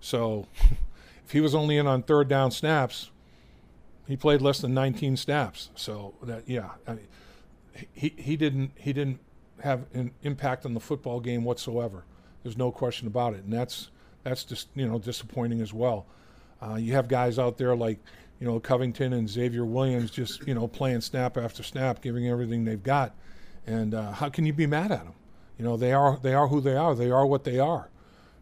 [0.00, 0.46] So
[1.24, 3.10] if he was only in on third down snaps,
[4.06, 5.70] he played less than 19 snaps.
[5.74, 7.06] So that yeah, I mean,
[7.92, 9.20] he he didn't he didn't
[9.62, 12.04] have an impact on the football game whatsoever.
[12.42, 13.90] There's no question about it, and that's
[14.24, 16.06] that's just you know disappointing as well.
[16.60, 17.98] Uh, you have guys out there like
[18.40, 22.64] you know Covington and Xavier Williams just you know playing snap after snap, giving everything
[22.64, 23.14] they've got,
[23.66, 25.14] and uh, how can you be mad at them?
[25.62, 26.92] You know they are they are who they are.
[26.92, 27.88] They are what they are.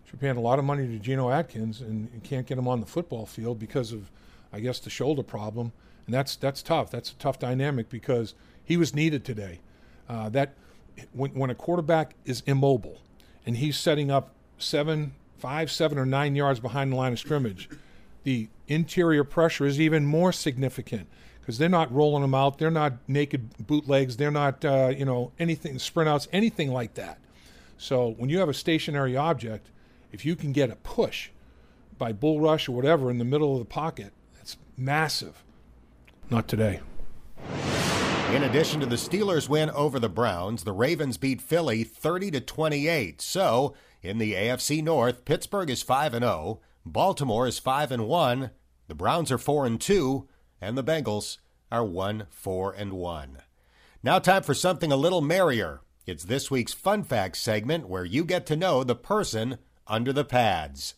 [0.06, 2.87] You're paying a lot of money to Geno Atkins, and can't get him on the
[2.87, 4.11] football field because of,
[4.54, 5.72] I guess, the shoulder problem,
[6.06, 6.90] and that's that's tough.
[6.90, 9.61] That's a tough dynamic because he was needed today.
[10.09, 10.54] Uh, that
[11.12, 13.02] when when a quarterback is immobile,
[13.44, 17.68] and he's setting up seven, five, seven, or nine yards behind the line of scrimmage,
[18.24, 21.06] the interior pressure is even more significant
[21.40, 22.59] because they're not rolling them out.
[22.59, 24.16] They're not naked bootlegs.
[24.16, 27.18] They're not, uh, you know, anything, sprint outs, anything like that.
[27.79, 29.70] So when you have a stationary object,
[30.12, 31.31] if you can get a push
[31.96, 35.42] by bull rush or whatever in the middle of the pocket, it's massive.
[36.29, 36.81] Not today.
[38.33, 42.40] In addition to the Steelers win over the Browns, the Ravens beat Philly 30 to
[42.40, 43.20] 28.
[43.20, 48.50] So, in the AFC North, Pittsburgh is 5 and 0, Baltimore is 5 and 1,
[48.87, 50.29] the Browns are 4 and 2,
[50.61, 51.38] and the Bengals
[51.70, 53.38] are 1 4 and 1.
[54.03, 55.81] Now time for something a little merrier.
[56.07, 60.25] It's this week's Fun Facts segment where you get to know the person under the
[60.25, 60.94] pads.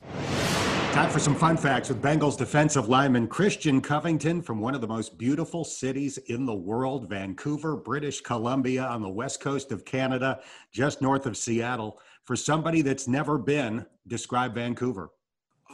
[0.92, 4.87] Time for some fun facts with Bengals defensive lineman Christian Covington from one of the
[4.87, 10.40] most beautiful cities in the world, Vancouver, British Columbia, on the west coast of Canada,
[10.70, 11.98] just north of Seattle.
[12.25, 15.09] For somebody that's never been, describe Vancouver.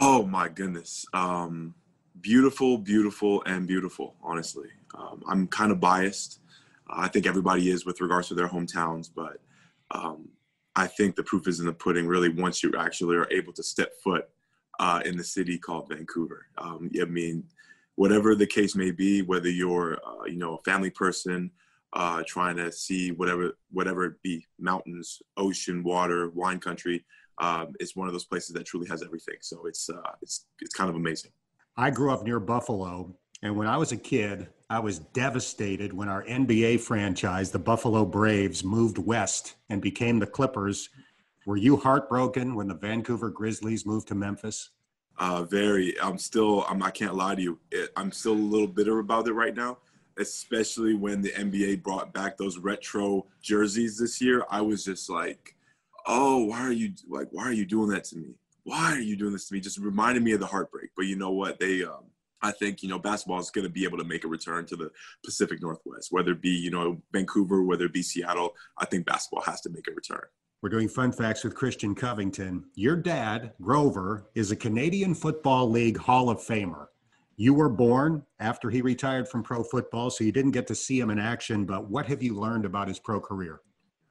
[0.00, 1.04] Oh my goodness.
[1.12, 1.74] Um,
[2.20, 4.68] beautiful, beautiful, and beautiful, honestly.
[4.94, 6.40] Um, I'm kind of biased.
[6.88, 9.40] I think everybody is with regards to their hometowns, but
[9.90, 10.28] um,
[10.74, 13.62] I think the proof is in the pudding really once you actually are able to
[13.62, 14.28] step foot
[14.78, 16.46] uh, in the city called Vancouver.
[16.56, 17.44] Um, I mean,
[17.96, 21.50] whatever the case may be, whether you're uh, you know a family person
[21.92, 27.04] uh, trying to see whatever whatever it be, mountains, ocean, water, wine country,
[27.40, 29.36] um, it's one of those places that truly has everything.
[29.40, 31.32] So it's uh, it's it's kind of amazing.
[31.78, 36.08] I grew up near Buffalo, and when I was a kid, I was devastated when
[36.08, 40.90] our NBA franchise, the Buffalo Braves, moved west and became the Clippers
[41.48, 44.68] were you heartbroken when the Vancouver Grizzlies moved to Memphis?
[45.16, 45.98] Uh, very.
[45.98, 46.64] I'm still.
[46.64, 47.58] I'm, I can't lie to you.
[47.96, 49.78] I'm still a little bitter about it right now,
[50.18, 54.44] especially when the NBA brought back those retro jerseys this year.
[54.50, 55.56] I was just like,
[56.06, 57.28] "Oh, why are you like?
[57.30, 58.34] Why are you doing that to me?
[58.68, 60.90] Why are you doing this to me?" Just reminded me of the heartbreak.
[60.96, 61.58] But you know what?
[61.58, 61.84] They.
[61.84, 62.04] Um,
[62.40, 64.76] I think you know basketball is going to be able to make a return to
[64.76, 64.90] the
[65.24, 68.54] Pacific Northwest, whether it be you know Vancouver, whether it be Seattle.
[68.76, 70.26] I think basketball has to make a return.
[70.60, 72.64] We're doing fun facts with Christian Covington.
[72.74, 76.86] Your dad, Grover, is a Canadian Football League Hall of Famer.
[77.36, 80.98] You were born after he retired from pro football, so you didn't get to see
[80.98, 81.64] him in action.
[81.64, 83.60] But what have you learned about his pro career?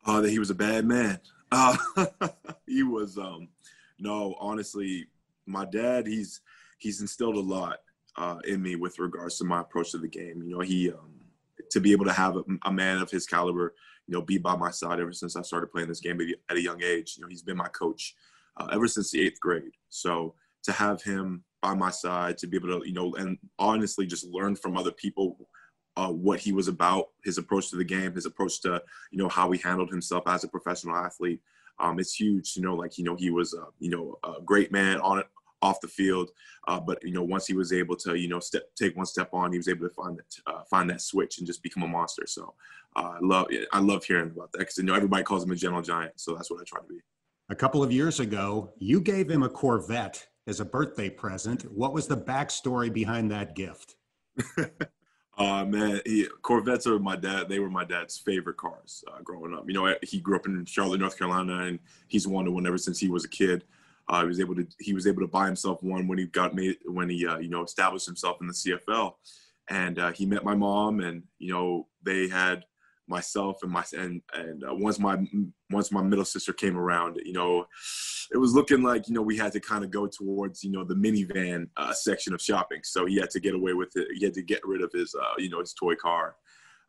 [0.06, 1.20] Uh, that he was a bad man.
[1.52, 1.76] Uh,
[2.65, 3.17] he was.
[3.17, 3.50] Um,
[3.99, 5.07] no, honestly,
[5.45, 6.07] my dad.
[6.07, 6.41] He's
[6.79, 7.79] he's instilled a lot
[8.17, 10.43] uh, in me with regards to my approach to the game.
[10.43, 11.13] You know, he um,
[11.71, 13.73] to be able to have a, a man of his caliber
[14.07, 16.62] you know, be by my side ever since I started playing this game at a
[16.62, 17.15] young age.
[17.17, 18.15] You know, he's been my coach
[18.55, 19.71] uh, ever since the eighth grade.
[19.89, 20.33] So
[20.63, 24.25] to have him by my side, to be able to, you know, and honestly just
[24.25, 25.49] learn from other people
[25.97, 28.81] uh, what he was about, his approach to the game, his approach to,
[29.12, 31.41] you know, how he handled himself as a professional athlete.
[31.80, 34.72] Um, it's huge, you know, like, you know, he was, uh, you know, a great
[34.72, 35.28] man on it,
[35.62, 36.32] off the field.
[36.68, 39.30] Uh, but you know, once he was able to, you know, step take one step
[39.34, 41.88] on, he was able to find that uh, find that switch and just become a
[41.88, 42.24] monster.
[42.28, 42.54] So
[42.96, 45.56] uh, I love I love hearing about that because you know everybody calls him a
[45.56, 46.20] gentle giant.
[46.20, 47.00] So that's what I try to be.
[47.50, 51.63] A couple of years ago, you gave him a Corvette as a birthday present.
[51.72, 53.96] What was the backstory behind that gift?
[55.38, 57.47] Uh, man, he, Corvettes are my dad.
[57.47, 59.65] They were my dad's favorite cars uh, growing up.
[59.67, 63.00] You know, he grew up in Charlotte, North Carolina, and he's wanted one ever since
[63.00, 63.63] he was a kid.
[64.10, 66.56] Uh, he was able to he was able to buy himself one when he got
[66.56, 69.13] made when he uh, you know established himself in the CFL,
[69.69, 72.63] and uh, he met my mom, and you know they had
[73.08, 75.17] myself and my and and uh, once my
[75.72, 77.65] once my middle sister came around, you know,
[78.32, 80.84] it was looking like you know we had to kind of go towards you know
[80.84, 84.08] the minivan uh, section of shopping, so he had to get away with it.
[84.15, 86.36] He had to get rid of his uh, you know his toy car.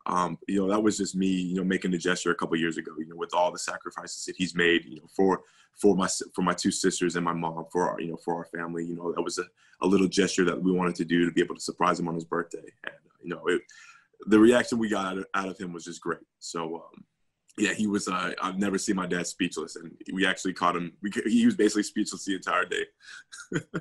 [0.05, 2.77] Um, you know that was just me, you know, making the gesture a couple years
[2.77, 2.91] ago.
[2.97, 5.41] You know, with all the sacrifices that he's made, you know, for
[5.79, 8.45] for my for my two sisters and my mom for our you know for our
[8.45, 9.45] family you know that was a,
[9.81, 12.15] a little gesture that we wanted to do to be able to surprise him on
[12.15, 13.61] his birthday and you know it,
[14.27, 17.03] the reaction we got out of, out of him was just great so um,
[17.57, 20.91] yeah he was uh, i've never seen my dad speechless and we actually caught him
[21.01, 22.85] we, he was basically speechless the entire day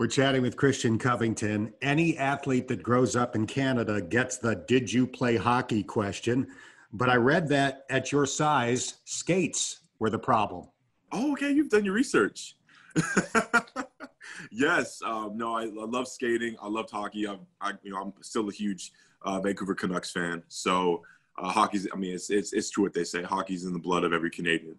[0.00, 1.74] We're chatting with Christian Covington.
[1.82, 6.46] Any athlete that grows up in Canada gets the did you play hockey question.
[6.90, 10.68] But I read that at your size, skates were the problem.
[11.12, 11.50] Oh, okay.
[11.50, 12.56] You've done your research.
[14.50, 15.02] yes.
[15.04, 16.56] Um, no, I, I, love skating.
[16.62, 17.28] I loved hockey.
[17.28, 20.42] I, I, you know, I'm still a huge uh, Vancouver Canucks fan.
[20.48, 21.02] So
[21.38, 21.86] uh, hockey's.
[21.92, 23.22] I mean, it's, it's it's true what they say.
[23.22, 24.76] Hockey's in the blood of every Canadian.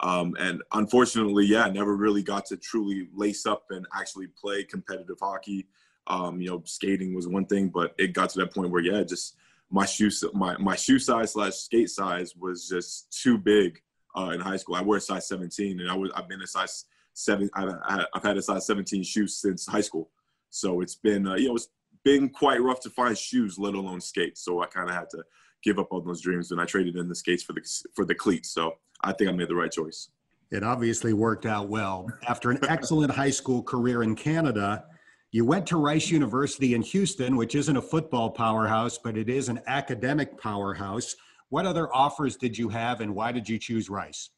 [0.00, 5.18] Um, and unfortunately, yeah, never really got to truly lace up and actually play competitive
[5.20, 5.68] hockey.
[6.06, 9.02] Um, you know, skating was one thing, but it got to that point where, yeah,
[9.04, 9.36] just
[9.70, 13.80] my shoe my my shoe size slash skate size was just too big
[14.16, 14.74] uh, in high school.
[14.74, 17.48] I wear a size 17, and I was I've been a size seven.
[17.54, 17.74] I've,
[18.14, 20.10] I've had a size 17 shoes since high school,
[20.50, 21.68] so it's been uh, you know it's
[22.04, 24.44] been quite rough to find shoes, let alone skates.
[24.44, 25.24] So I kind of had to
[25.62, 27.62] give up on those dreams, and I traded in the skates for the
[27.94, 28.50] for the cleats.
[28.50, 30.10] So I think I made the right choice.
[30.50, 32.06] It obviously worked out well.
[32.28, 34.84] After an excellent high school career in Canada,
[35.32, 39.48] you went to Rice University in Houston, which isn't a football powerhouse, but it is
[39.48, 41.16] an academic powerhouse.
[41.48, 44.30] What other offers did you have, and why did you choose Rice?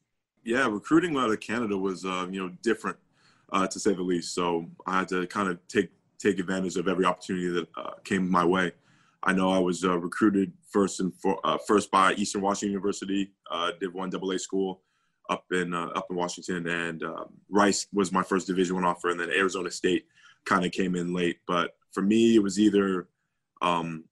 [0.44, 2.96] Yeah, recruiting out of Canada was uh, you know different,
[3.52, 4.35] uh, to say the least.
[4.35, 8.31] So I had to kind of take take advantage of every opportunity that uh, came
[8.31, 8.72] my way.
[9.22, 13.33] I know I was uh, recruited first and for, uh, first by Eastern Washington University,
[13.50, 14.83] uh, Div One AA school
[15.29, 19.11] up in uh, up in Washington, and um, Rice was my first Division One offer,
[19.11, 20.07] and then Arizona State
[20.44, 21.38] kind of came in late.
[21.46, 23.09] But for me, it was either
[23.62, 24.05] um,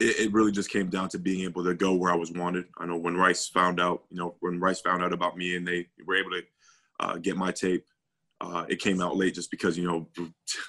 [0.00, 2.64] it, it, really just came down to being able to go where I was wanted.
[2.78, 5.68] I know when Rice found out, you know, when Rice found out about me, and
[5.68, 7.84] they were able to get my tape
[8.42, 10.08] uh, it came out late just because you know,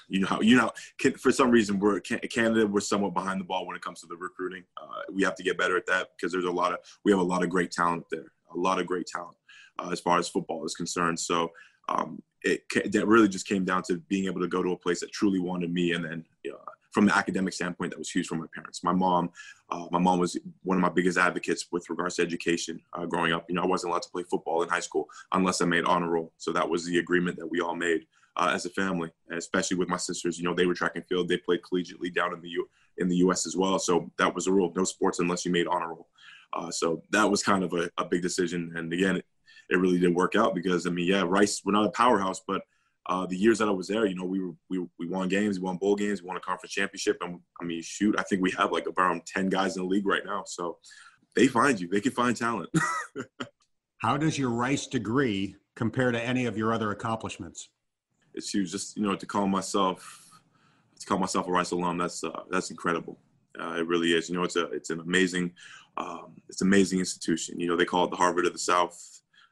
[0.08, 0.70] you know how you know
[1.18, 4.16] for some reason we're Canada we're somewhat behind the ball when it comes to the
[4.16, 4.62] recruiting.
[4.80, 7.20] Uh, we have to get better at that because there's a lot of we have
[7.20, 9.36] a lot of great talent there, a lot of great talent
[9.80, 11.18] uh, as far as football is concerned.
[11.18, 11.50] So
[11.88, 15.00] um, it that really just came down to being able to go to a place
[15.00, 16.24] that truly wanted me, and then
[16.94, 18.84] from the academic standpoint, that was huge for my parents.
[18.84, 19.30] My mom,
[19.68, 23.32] uh, my mom was one of my biggest advocates with regards to education uh, growing
[23.32, 23.46] up.
[23.48, 26.08] You know, I wasn't allowed to play football in high school unless I made honor
[26.08, 26.32] roll.
[26.38, 29.88] So that was the agreement that we all made uh, as a family, especially with
[29.88, 30.38] my sisters.
[30.38, 31.28] You know, they were track and field.
[31.28, 33.44] They played collegiately down in the U in the U.S.
[33.44, 33.80] as well.
[33.80, 36.08] So that was a rule: no sports unless you made honor roll.
[36.52, 38.72] Uh, so that was kind of a, a big decision.
[38.76, 39.26] And again, it,
[39.68, 42.62] it really did work out because I mean, yeah, Rice, we're not a powerhouse, but
[43.06, 45.58] uh, the years that I was there, you know, we were, we we won games,
[45.58, 48.42] we won bowl games, we won a conference championship, and I mean, shoot, I think
[48.42, 50.44] we have like around ten guys in the league right now.
[50.46, 50.78] So
[51.34, 52.70] they find you, they can find talent.
[53.98, 57.68] How does your Rice degree compare to any of your other accomplishments?
[58.34, 58.70] It's huge.
[58.70, 60.30] Just you know, to call myself
[60.98, 63.18] to call myself a Rice alum, that's uh, that's incredible.
[63.60, 64.28] Uh, it really is.
[64.28, 65.52] You know, it's a it's an amazing
[65.96, 67.60] um, it's an amazing institution.
[67.60, 68.98] You know, they call it the Harvard of the South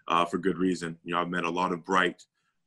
[0.08, 0.98] uh, for good reason.
[1.04, 2.24] You know, I've met a lot of bright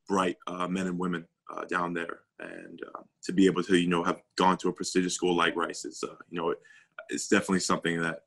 [0.08, 3.88] bright uh, men and women uh, down there, and uh, to be able to you
[3.88, 6.58] know have gone to a prestigious school like Rice is uh, you know it,
[7.08, 8.20] it's definitely something that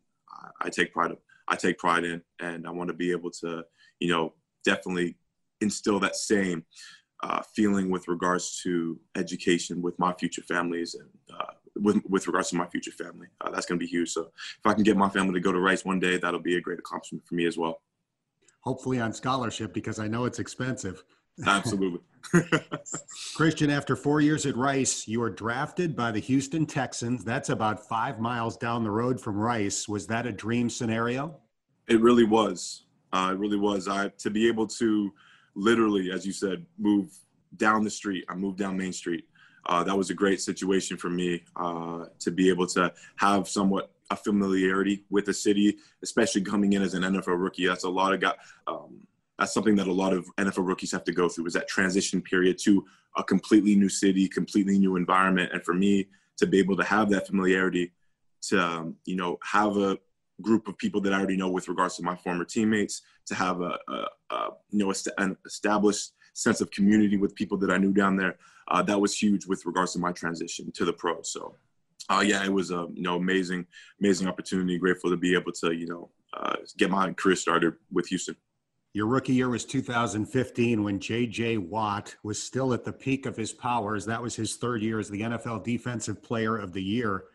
[0.61, 1.17] I, take pride of.
[1.47, 3.63] I take pride in, and I want to be able to
[3.99, 5.17] you know definitely
[5.61, 6.63] instill that same
[7.21, 12.49] uh, feeling with regards to education with my future families and uh, with with regards
[12.49, 13.27] to my future family.
[13.41, 14.09] Uh, that's going to be huge.
[14.11, 16.57] So if I can get my family to go to Rice one day, that'll be
[16.57, 17.81] a great accomplishment for me as well.
[18.61, 21.03] Hopefully on scholarship because I know it's expensive.
[21.45, 21.99] Absolutely.
[23.35, 27.23] Christian, after four years at Rice, you were drafted by the Houston Texans.
[27.23, 29.87] That's about five miles down the road from Rice.
[29.87, 31.35] Was that a dream scenario?
[31.87, 32.83] It really was.
[33.11, 33.87] Uh, it really was.
[33.87, 35.11] I to be able to
[35.55, 37.11] literally, as you said, move
[37.57, 38.25] down the street.
[38.29, 39.25] I moved down Main Street.
[39.65, 43.91] Uh, that was a great situation for me uh, to be able to have somewhat
[44.11, 47.67] a familiarity with the city, especially coming in as an NFL rookie.
[47.67, 48.35] That's a lot of guys.
[48.67, 49.01] Um,
[49.39, 52.21] that's something that a lot of NFL rookies have to go through is that transition
[52.21, 52.85] period to
[53.17, 55.51] a completely new city, completely new environment.
[55.53, 57.93] And for me to be able to have that familiarity,
[58.41, 59.97] to um, you know have a
[60.41, 63.61] group of people that I already know with regards to my former teammates, to have
[63.61, 67.93] a, a, a you know an established sense of community with people that I knew
[67.93, 68.37] down there,
[68.69, 71.31] uh, that was huge with regards to my transition to the pros.
[71.31, 71.55] So.
[72.09, 73.67] Uh, yeah, it was a you know amazing,
[73.99, 74.79] amazing opportunity.
[74.79, 78.35] Grateful to be able to you know uh, get my career started with Houston.
[78.93, 81.57] Your rookie year was 2015 when J.J.
[81.57, 84.03] Watt was still at the peak of his powers.
[84.03, 87.25] That was his third year as the NFL Defensive Player of the Year.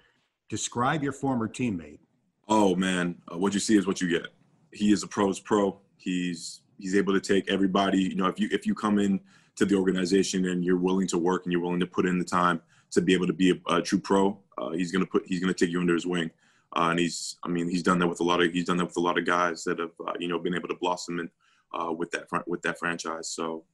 [0.48, 2.00] Describe your former teammate.
[2.48, 4.26] Oh man, uh, what you see is what you get.
[4.72, 5.78] He is a pro's pro.
[5.96, 8.02] He's he's able to take everybody.
[8.02, 9.20] You know, if you if you come in
[9.54, 12.24] to the organization and you're willing to work and you're willing to put in the
[12.24, 15.38] time to be able to be a, a true pro, uh, he's gonna put he's
[15.40, 16.32] gonna take you under his wing.
[16.76, 18.86] Uh, and he's, I mean, he's done that with a lot of he's done that
[18.86, 21.30] with a lot of guys that have uh, you know been able to blossom and
[21.74, 23.28] uh, with that front with that franchise.
[23.28, 23.64] So,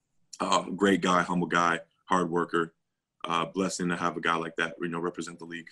[0.41, 2.75] uh, great guy, humble guy, hard worker.
[3.29, 5.69] Uh, blessing to have a guy like that, you know, represent the league.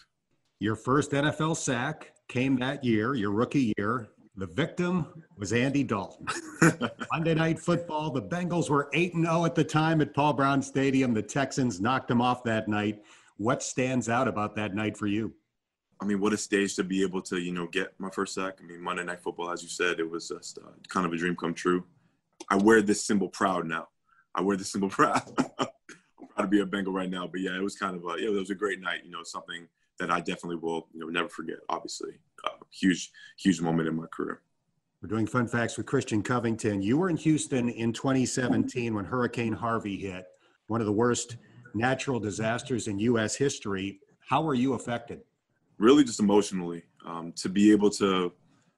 [0.60, 4.08] Your first NFL sack came that year, your rookie year.
[4.36, 6.26] The victim was Andy Dalton.
[7.12, 11.14] Monday Night Football, the Bengals were 8 0 at the time at Paul Brown Stadium.
[11.14, 13.02] The Texans knocked them off that night.
[13.38, 15.34] What stands out about that night for you?
[16.00, 18.58] I mean, what a stage to be able to, you know, get my first sack.
[18.62, 21.16] I mean, Monday Night Football, as you said, it was just uh, kind of a
[21.16, 21.84] dream come true.
[22.50, 23.88] I wear this symbol proud now.
[24.34, 25.22] I wear this symbol proud.
[25.58, 27.26] I'm proud to be a Bengal right now.
[27.26, 29.00] But yeah, it was kind of a, yeah, it was a great night.
[29.04, 29.66] You know, something
[29.98, 31.56] that I definitely will, you know, never forget.
[31.68, 32.12] Obviously,
[32.44, 34.42] uh, huge, huge moment in my career.
[35.02, 36.82] We're doing fun facts with Christian Covington.
[36.82, 40.24] You were in Houston in 2017 when Hurricane Harvey hit,
[40.66, 41.36] one of the worst
[41.74, 43.36] natural disasters in U.S.
[43.36, 44.00] history.
[44.28, 45.20] How were you affected?
[45.78, 46.82] Really, just emotionally.
[47.06, 48.32] Um, to be able to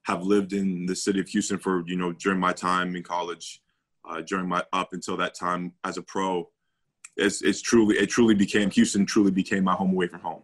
[0.04, 3.62] have lived in the city of Houston for, you know, during my time in college,
[4.08, 6.48] uh, during my up until that time as a pro,
[7.16, 10.42] it's, it's truly, it truly became, Houston truly became my home away from home.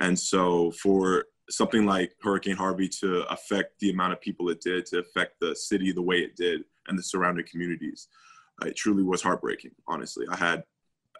[0.00, 4.86] And so for something like Hurricane Harvey to affect the amount of people it did,
[4.86, 8.08] to affect the city the way it did and the surrounding communities,
[8.62, 9.72] uh, it truly was heartbreaking.
[9.86, 10.64] Honestly, I had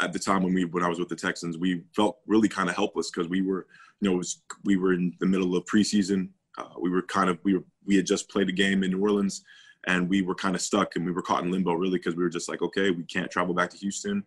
[0.00, 2.68] at the time when we when I was with the Texans, we felt really kind
[2.68, 3.66] of helpless because we were,
[4.00, 6.28] you know, was, we were in the middle of preseason.
[6.59, 9.02] Uh, we were kind of we were we had just played a game in New
[9.02, 9.44] Orleans,
[9.86, 12.22] and we were kind of stuck and we were caught in limbo really because we
[12.22, 14.24] were just like, okay, we can't travel back to Houston.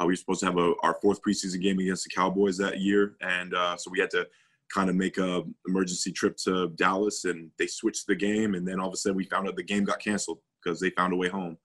[0.00, 2.80] Uh, we were supposed to have a, our fourth preseason game against the Cowboys that
[2.80, 4.26] year, and uh, so we had to
[4.72, 8.80] kind of make a emergency trip to Dallas, and they switched the game, and then
[8.80, 11.16] all of a sudden we found out the game got canceled because they found a
[11.16, 11.58] way home,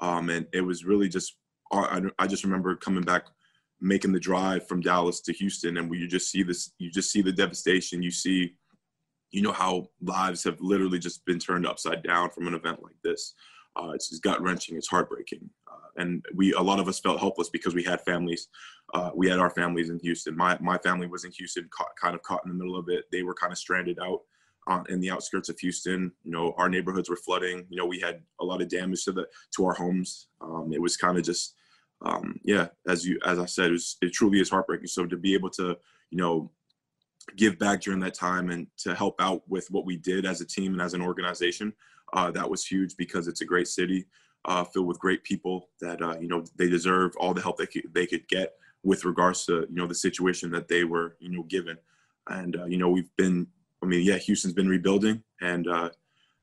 [0.00, 1.36] um, and it was really just
[1.72, 3.24] I, I just remember coming back,
[3.80, 7.10] making the drive from Dallas to Houston, and we you just see this, you just
[7.10, 8.54] see the devastation, you see,
[9.36, 12.96] you know how lives have literally just been turned upside down from an event like
[13.04, 13.34] this.
[13.76, 14.78] Uh, it's, it's gut wrenching.
[14.78, 18.48] It's heartbreaking, uh, and we a lot of us felt helpless because we had families.
[18.94, 20.34] Uh, we had our families in Houston.
[20.34, 23.04] My my family was in Houston, caught, kind of caught in the middle of it.
[23.12, 24.20] They were kind of stranded out
[24.70, 26.12] uh, in the outskirts of Houston.
[26.22, 27.66] You know, our neighborhoods were flooding.
[27.68, 29.26] You know, we had a lot of damage to the
[29.56, 30.28] to our homes.
[30.40, 31.54] Um, it was kind of just,
[32.06, 34.86] um, yeah, as you as I said, it, was, it truly is heartbreaking.
[34.86, 35.76] So to be able to,
[36.10, 36.52] you know,
[37.36, 40.46] give back during that time and to help out with what we did as a
[40.46, 41.72] team and as an organization
[42.12, 44.06] uh, that was huge because it's a great city
[44.46, 47.66] uh, filled with great people that uh, you know they deserve all the help they
[47.66, 51.30] could they could get with regards to you know the situation that they were you
[51.30, 51.76] know given.
[52.28, 53.46] And uh, you know we've been
[53.82, 55.90] I mean yeah Houston's been rebuilding and uh,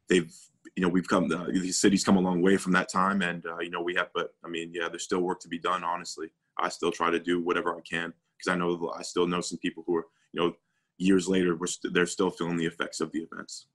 [0.09, 0.33] they've
[0.75, 3.45] you know we've come uh, the city's come a long way from that time and
[3.61, 6.29] you know we have but I mean yeah there's still work to be done honestly.
[6.57, 9.59] I still try to do whatever I can because I know I still know some
[9.59, 10.53] people who are you know
[10.97, 13.67] years later we're st- they're still feeling the effects of the events.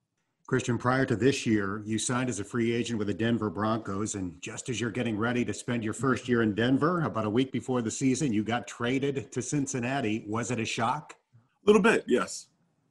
[0.48, 4.14] Christian, prior to this year, you signed as a free agent with the Denver Broncos.
[4.14, 7.30] And just as you're getting ready to spend your first year in Denver, about a
[7.30, 10.24] week before the season, you got traded to Cincinnati.
[10.26, 11.14] Was it a shock?
[11.34, 12.46] A little bit, yes.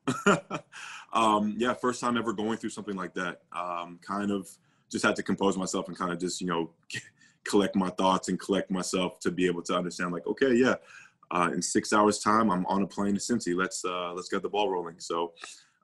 [1.14, 3.42] um, yeah, first time ever going through something like that.
[3.52, 4.48] Um, kind of
[4.92, 6.70] just had to compose myself and kind of just, you know,
[7.44, 10.76] collect my thoughts and collect myself to be able to understand, like, okay, yeah,
[11.32, 13.56] uh, in six hours' time, I'm on a plane to Cincy.
[13.56, 15.00] Let's uh, let's get the ball rolling.
[15.00, 15.34] So,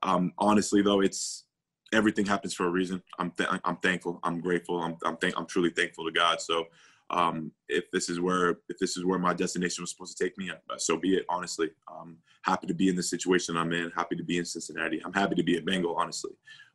[0.02, 1.46] um, honestly, though, it's
[1.94, 3.02] everything happens for a reason.
[3.20, 4.20] I'm th- I'm thankful.
[4.24, 4.82] I'm grateful.
[4.82, 6.42] I'm I'm, th- I'm truly thankful to God.
[6.42, 6.68] So
[7.10, 10.38] um, if this is where if this is where my destination was supposed to take
[10.38, 11.26] me, uh, so be it.
[11.30, 13.92] Honestly, I'm happy to be in the situation I'm in.
[13.92, 15.02] Happy to be in Cincinnati.
[15.06, 15.96] I'm happy to be a Bengal.
[15.96, 16.32] Honestly,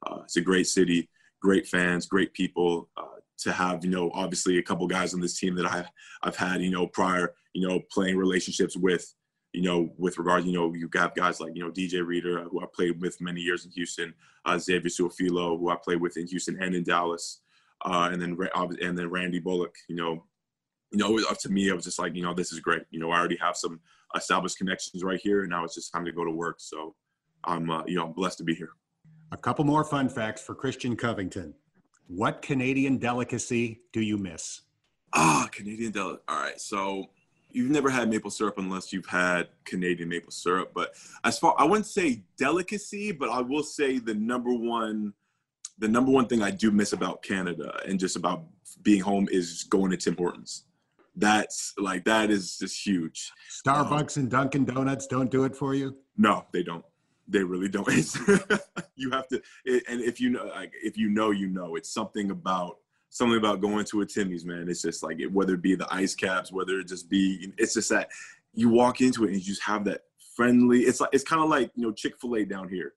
[0.07, 1.09] uh, it's a great city,
[1.43, 2.89] great fans, great people.
[2.97, 5.87] Uh, to have you know obviously a couple guys on this team that I
[6.23, 9.15] I've had you know prior you know playing relationships with
[9.53, 12.61] you know, with regard, you know, you got guys like, you know, DJ Reader, who
[12.61, 14.15] I played with many years in Houston,
[14.45, 17.41] uh, Xavier Su'a-Filo, who I played with in Houston and in Dallas,
[17.85, 18.37] uh, and then
[18.83, 19.75] and then Randy Bullock.
[19.89, 20.25] You know,
[20.93, 22.83] you know, up to me, it was just like, you know, this is great.
[22.91, 23.81] You know, I already have some
[24.15, 26.57] established connections right here, and now it's just time to go to work.
[26.61, 26.95] So,
[27.45, 28.71] I'm, uh, you know, I'm blessed to be here.
[29.33, 31.55] A couple more fun facts for Christian Covington.
[32.09, 34.63] What Canadian delicacy do you miss?
[35.13, 36.23] Ah, Canadian delicacy.
[36.27, 37.11] All right, so
[37.51, 40.73] you've never had maple syrup unless you've had Canadian maple syrup.
[40.75, 40.95] But
[41.25, 45.13] as far I wouldn't say delicacy, but I will say the number one
[45.79, 48.43] the number one thing I do miss about Canada and just about
[48.83, 50.65] being home is going to Tim Hortons.
[51.15, 53.31] That's like that is just huge.
[53.65, 55.97] Starbucks um, and Dunkin' Donuts don't do it for you.
[56.17, 56.85] No, they don't.
[57.29, 57.89] They really don't.
[57.93, 58.41] answer.
[58.97, 61.77] you have to, and if you know, like, if you know, you know.
[61.77, 62.79] It's something about
[63.11, 64.69] something about going to a Timmy's, man.
[64.69, 67.75] It's just like it, whether it be the ice caps, whether it just be, it's
[67.75, 68.11] just that
[68.55, 70.03] you walk into it and you just have that
[70.35, 70.81] friendly.
[70.81, 72.95] It's like it's kind of like you know Chick Fil A down here.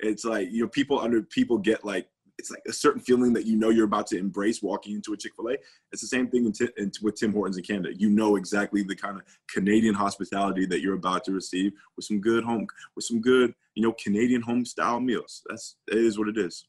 [0.00, 2.08] It's like you know people under people get like
[2.38, 5.16] it's like a certain feeling that you know you're about to embrace walking into a
[5.16, 5.56] Chick Fil A.
[5.92, 6.44] It's the same thing
[7.02, 7.94] with Tim Hortons in Canada.
[7.96, 12.20] You know exactly the kind of Canadian hospitality that you're about to receive with some
[12.20, 12.66] good home,
[12.96, 15.42] with some good you know Canadian home style meals.
[15.48, 16.66] That's it is what it is.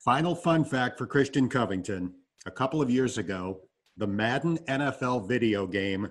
[0.00, 2.14] Final fun fact for Christian Covington.
[2.46, 3.60] A couple of years ago,
[3.96, 6.08] the Madden NFL video game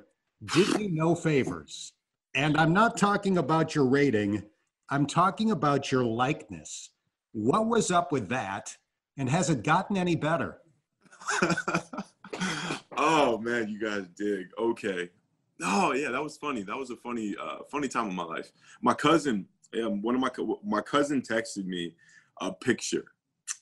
[0.53, 1.93] did you no favors.
[2.33, 4.43] And I'm not talking about your rating,
[4.89, 6.89] I'm talking about your likeness.
[7.31, 8.75] What was up with that?
[9.17, 10.61] And has it gotten any better?
[12.97, 14.47] oh man, you guys dig.
[14.59, 15.09] Okay.
[15.61, 16.63] Oh yeah, that was funny.
[16.63, 18.51] That was a funny, uh, funny time of my life.
[18.81, 19.47] My cousin,
[19.81, 20.29] um, one of my
[20.63, 21.95] my cousin texted me
[22.41, 23.05] a picture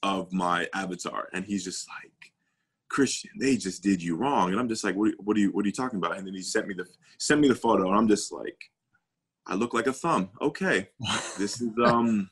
[0.01, 2.31] of my avatar, and he's just like,
[2.89, 5.65] Christian, they just did you wrong, and I'm just like, what, what are you what
[5.65, 6.17] are you talking about?
[6.17, 6.85] And then he sent me the
[7.19, 8.57] sent me the photo, and I'm just like,
[9.45, 10.29] I look like a thumb.
[10.41, 10.89] Okay,
[11.37, 12.29] this is um,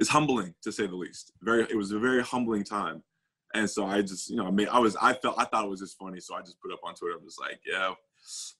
[0.00, 1.32] it's humbling to say the least.
[1.42, 3.02] Very, it was a very humbling time.
[3.54, 5.70] And so I just, you know, I mean, I was, I felt, I thought it
[5.70, 6.20] was just funny.
[6.20, 7.16] So I just put up on Twitter.
[7.16, 7.92] I'm just like, yeah,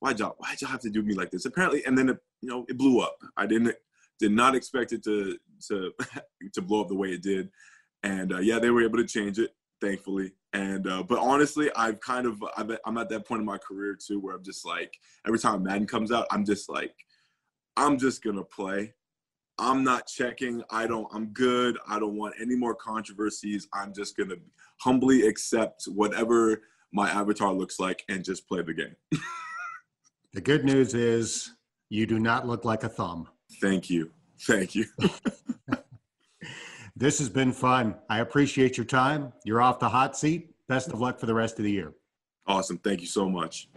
[0.01, 1.47] why'd y'all, why'd y'all have to do me like this?
[1.47, 3.17] Apparently, and then it, you know, it blew up.
[3.37, 3.75] I didn't,
[4.19, 5.39] did not expect it to,
[5.69, 5.93] to,
[6.53, 7.51] to blow up the way it did.
[8.03, 10.33] And uh, yeah, they were able to change it, thankfully.
[10.53, 13.97] And uh, but honestly, I've kind of, I've, I'm at that point in my career
[13.97, 14.93] too, where I'm just like,
[15.27, 16.95] every time Madden comes out, I'm just like,
[17.77, 18.95] I'm just gonna play.
[19.61, 20.63] I'm not checking.
[20.71, 21.79] I don't, I'm good.
[21.87, 23.69] I don't want any more controversies.
[23.75, 24.39] I'm just going to
[24.81, 28.97] humbly accept whatever my avatar looks like and just play the game.
[30.33, 31.53] the good news is
[31.91, 33.29] you do not look like a thumb.
[33.61, 34.11] Thank you.
[34.47, 34.87] Thank you.
[36.97, 37.97] this has been fun.
[38.09, 39.31] I appreciate your time.
[39.45, 40.55] You're off the hot seat.
[40.69, 41.93] Best of luck for the rest of the year.
[42.47, 42.79] Awesome.
[42.79, 43.69] Thank you so much.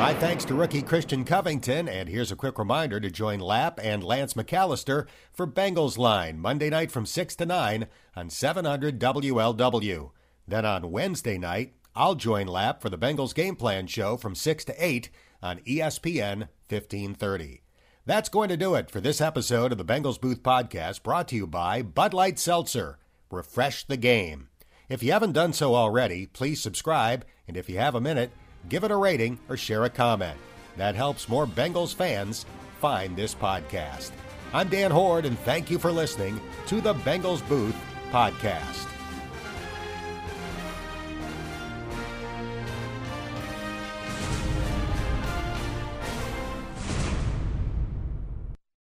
[0.00, 4.02] My thanks to rookie Christian Covington, and here's a quick reminder to join Lap and
[4.02, 7.86] Lance McAllister for Bengals Line Monday night from 6 to 9
[8.16, 10.10] on 700 WLW.
[10.48, 14.64] Then on Wednesday night, I'll join Lap for the Bengals Game Plan show from 6
[14.64, 15.10] to 8
[15.42, 17.60] on ESPN 1530.
[18.06, 21.36] That's going to do it for this episode of the Bengals Booth Podcast brought to
[21.36, 22.96] you by Bud Light Seltzer.
[23.30, 24.48] Refresh the game.
[24.88, 28.30] If you haven't done so already, please subscribe, and if you have a minute,
[28.68, 30.38] give it a rating, or share a comment.
[30.76, 32.46] That helps more Bengals fans
[32.80, 34.10] find this podcast.
[34.52, 37.76] I'm Dan Hoard, and thank you for listening to the Bengals Booth
[38.10, 38.99] Podcast.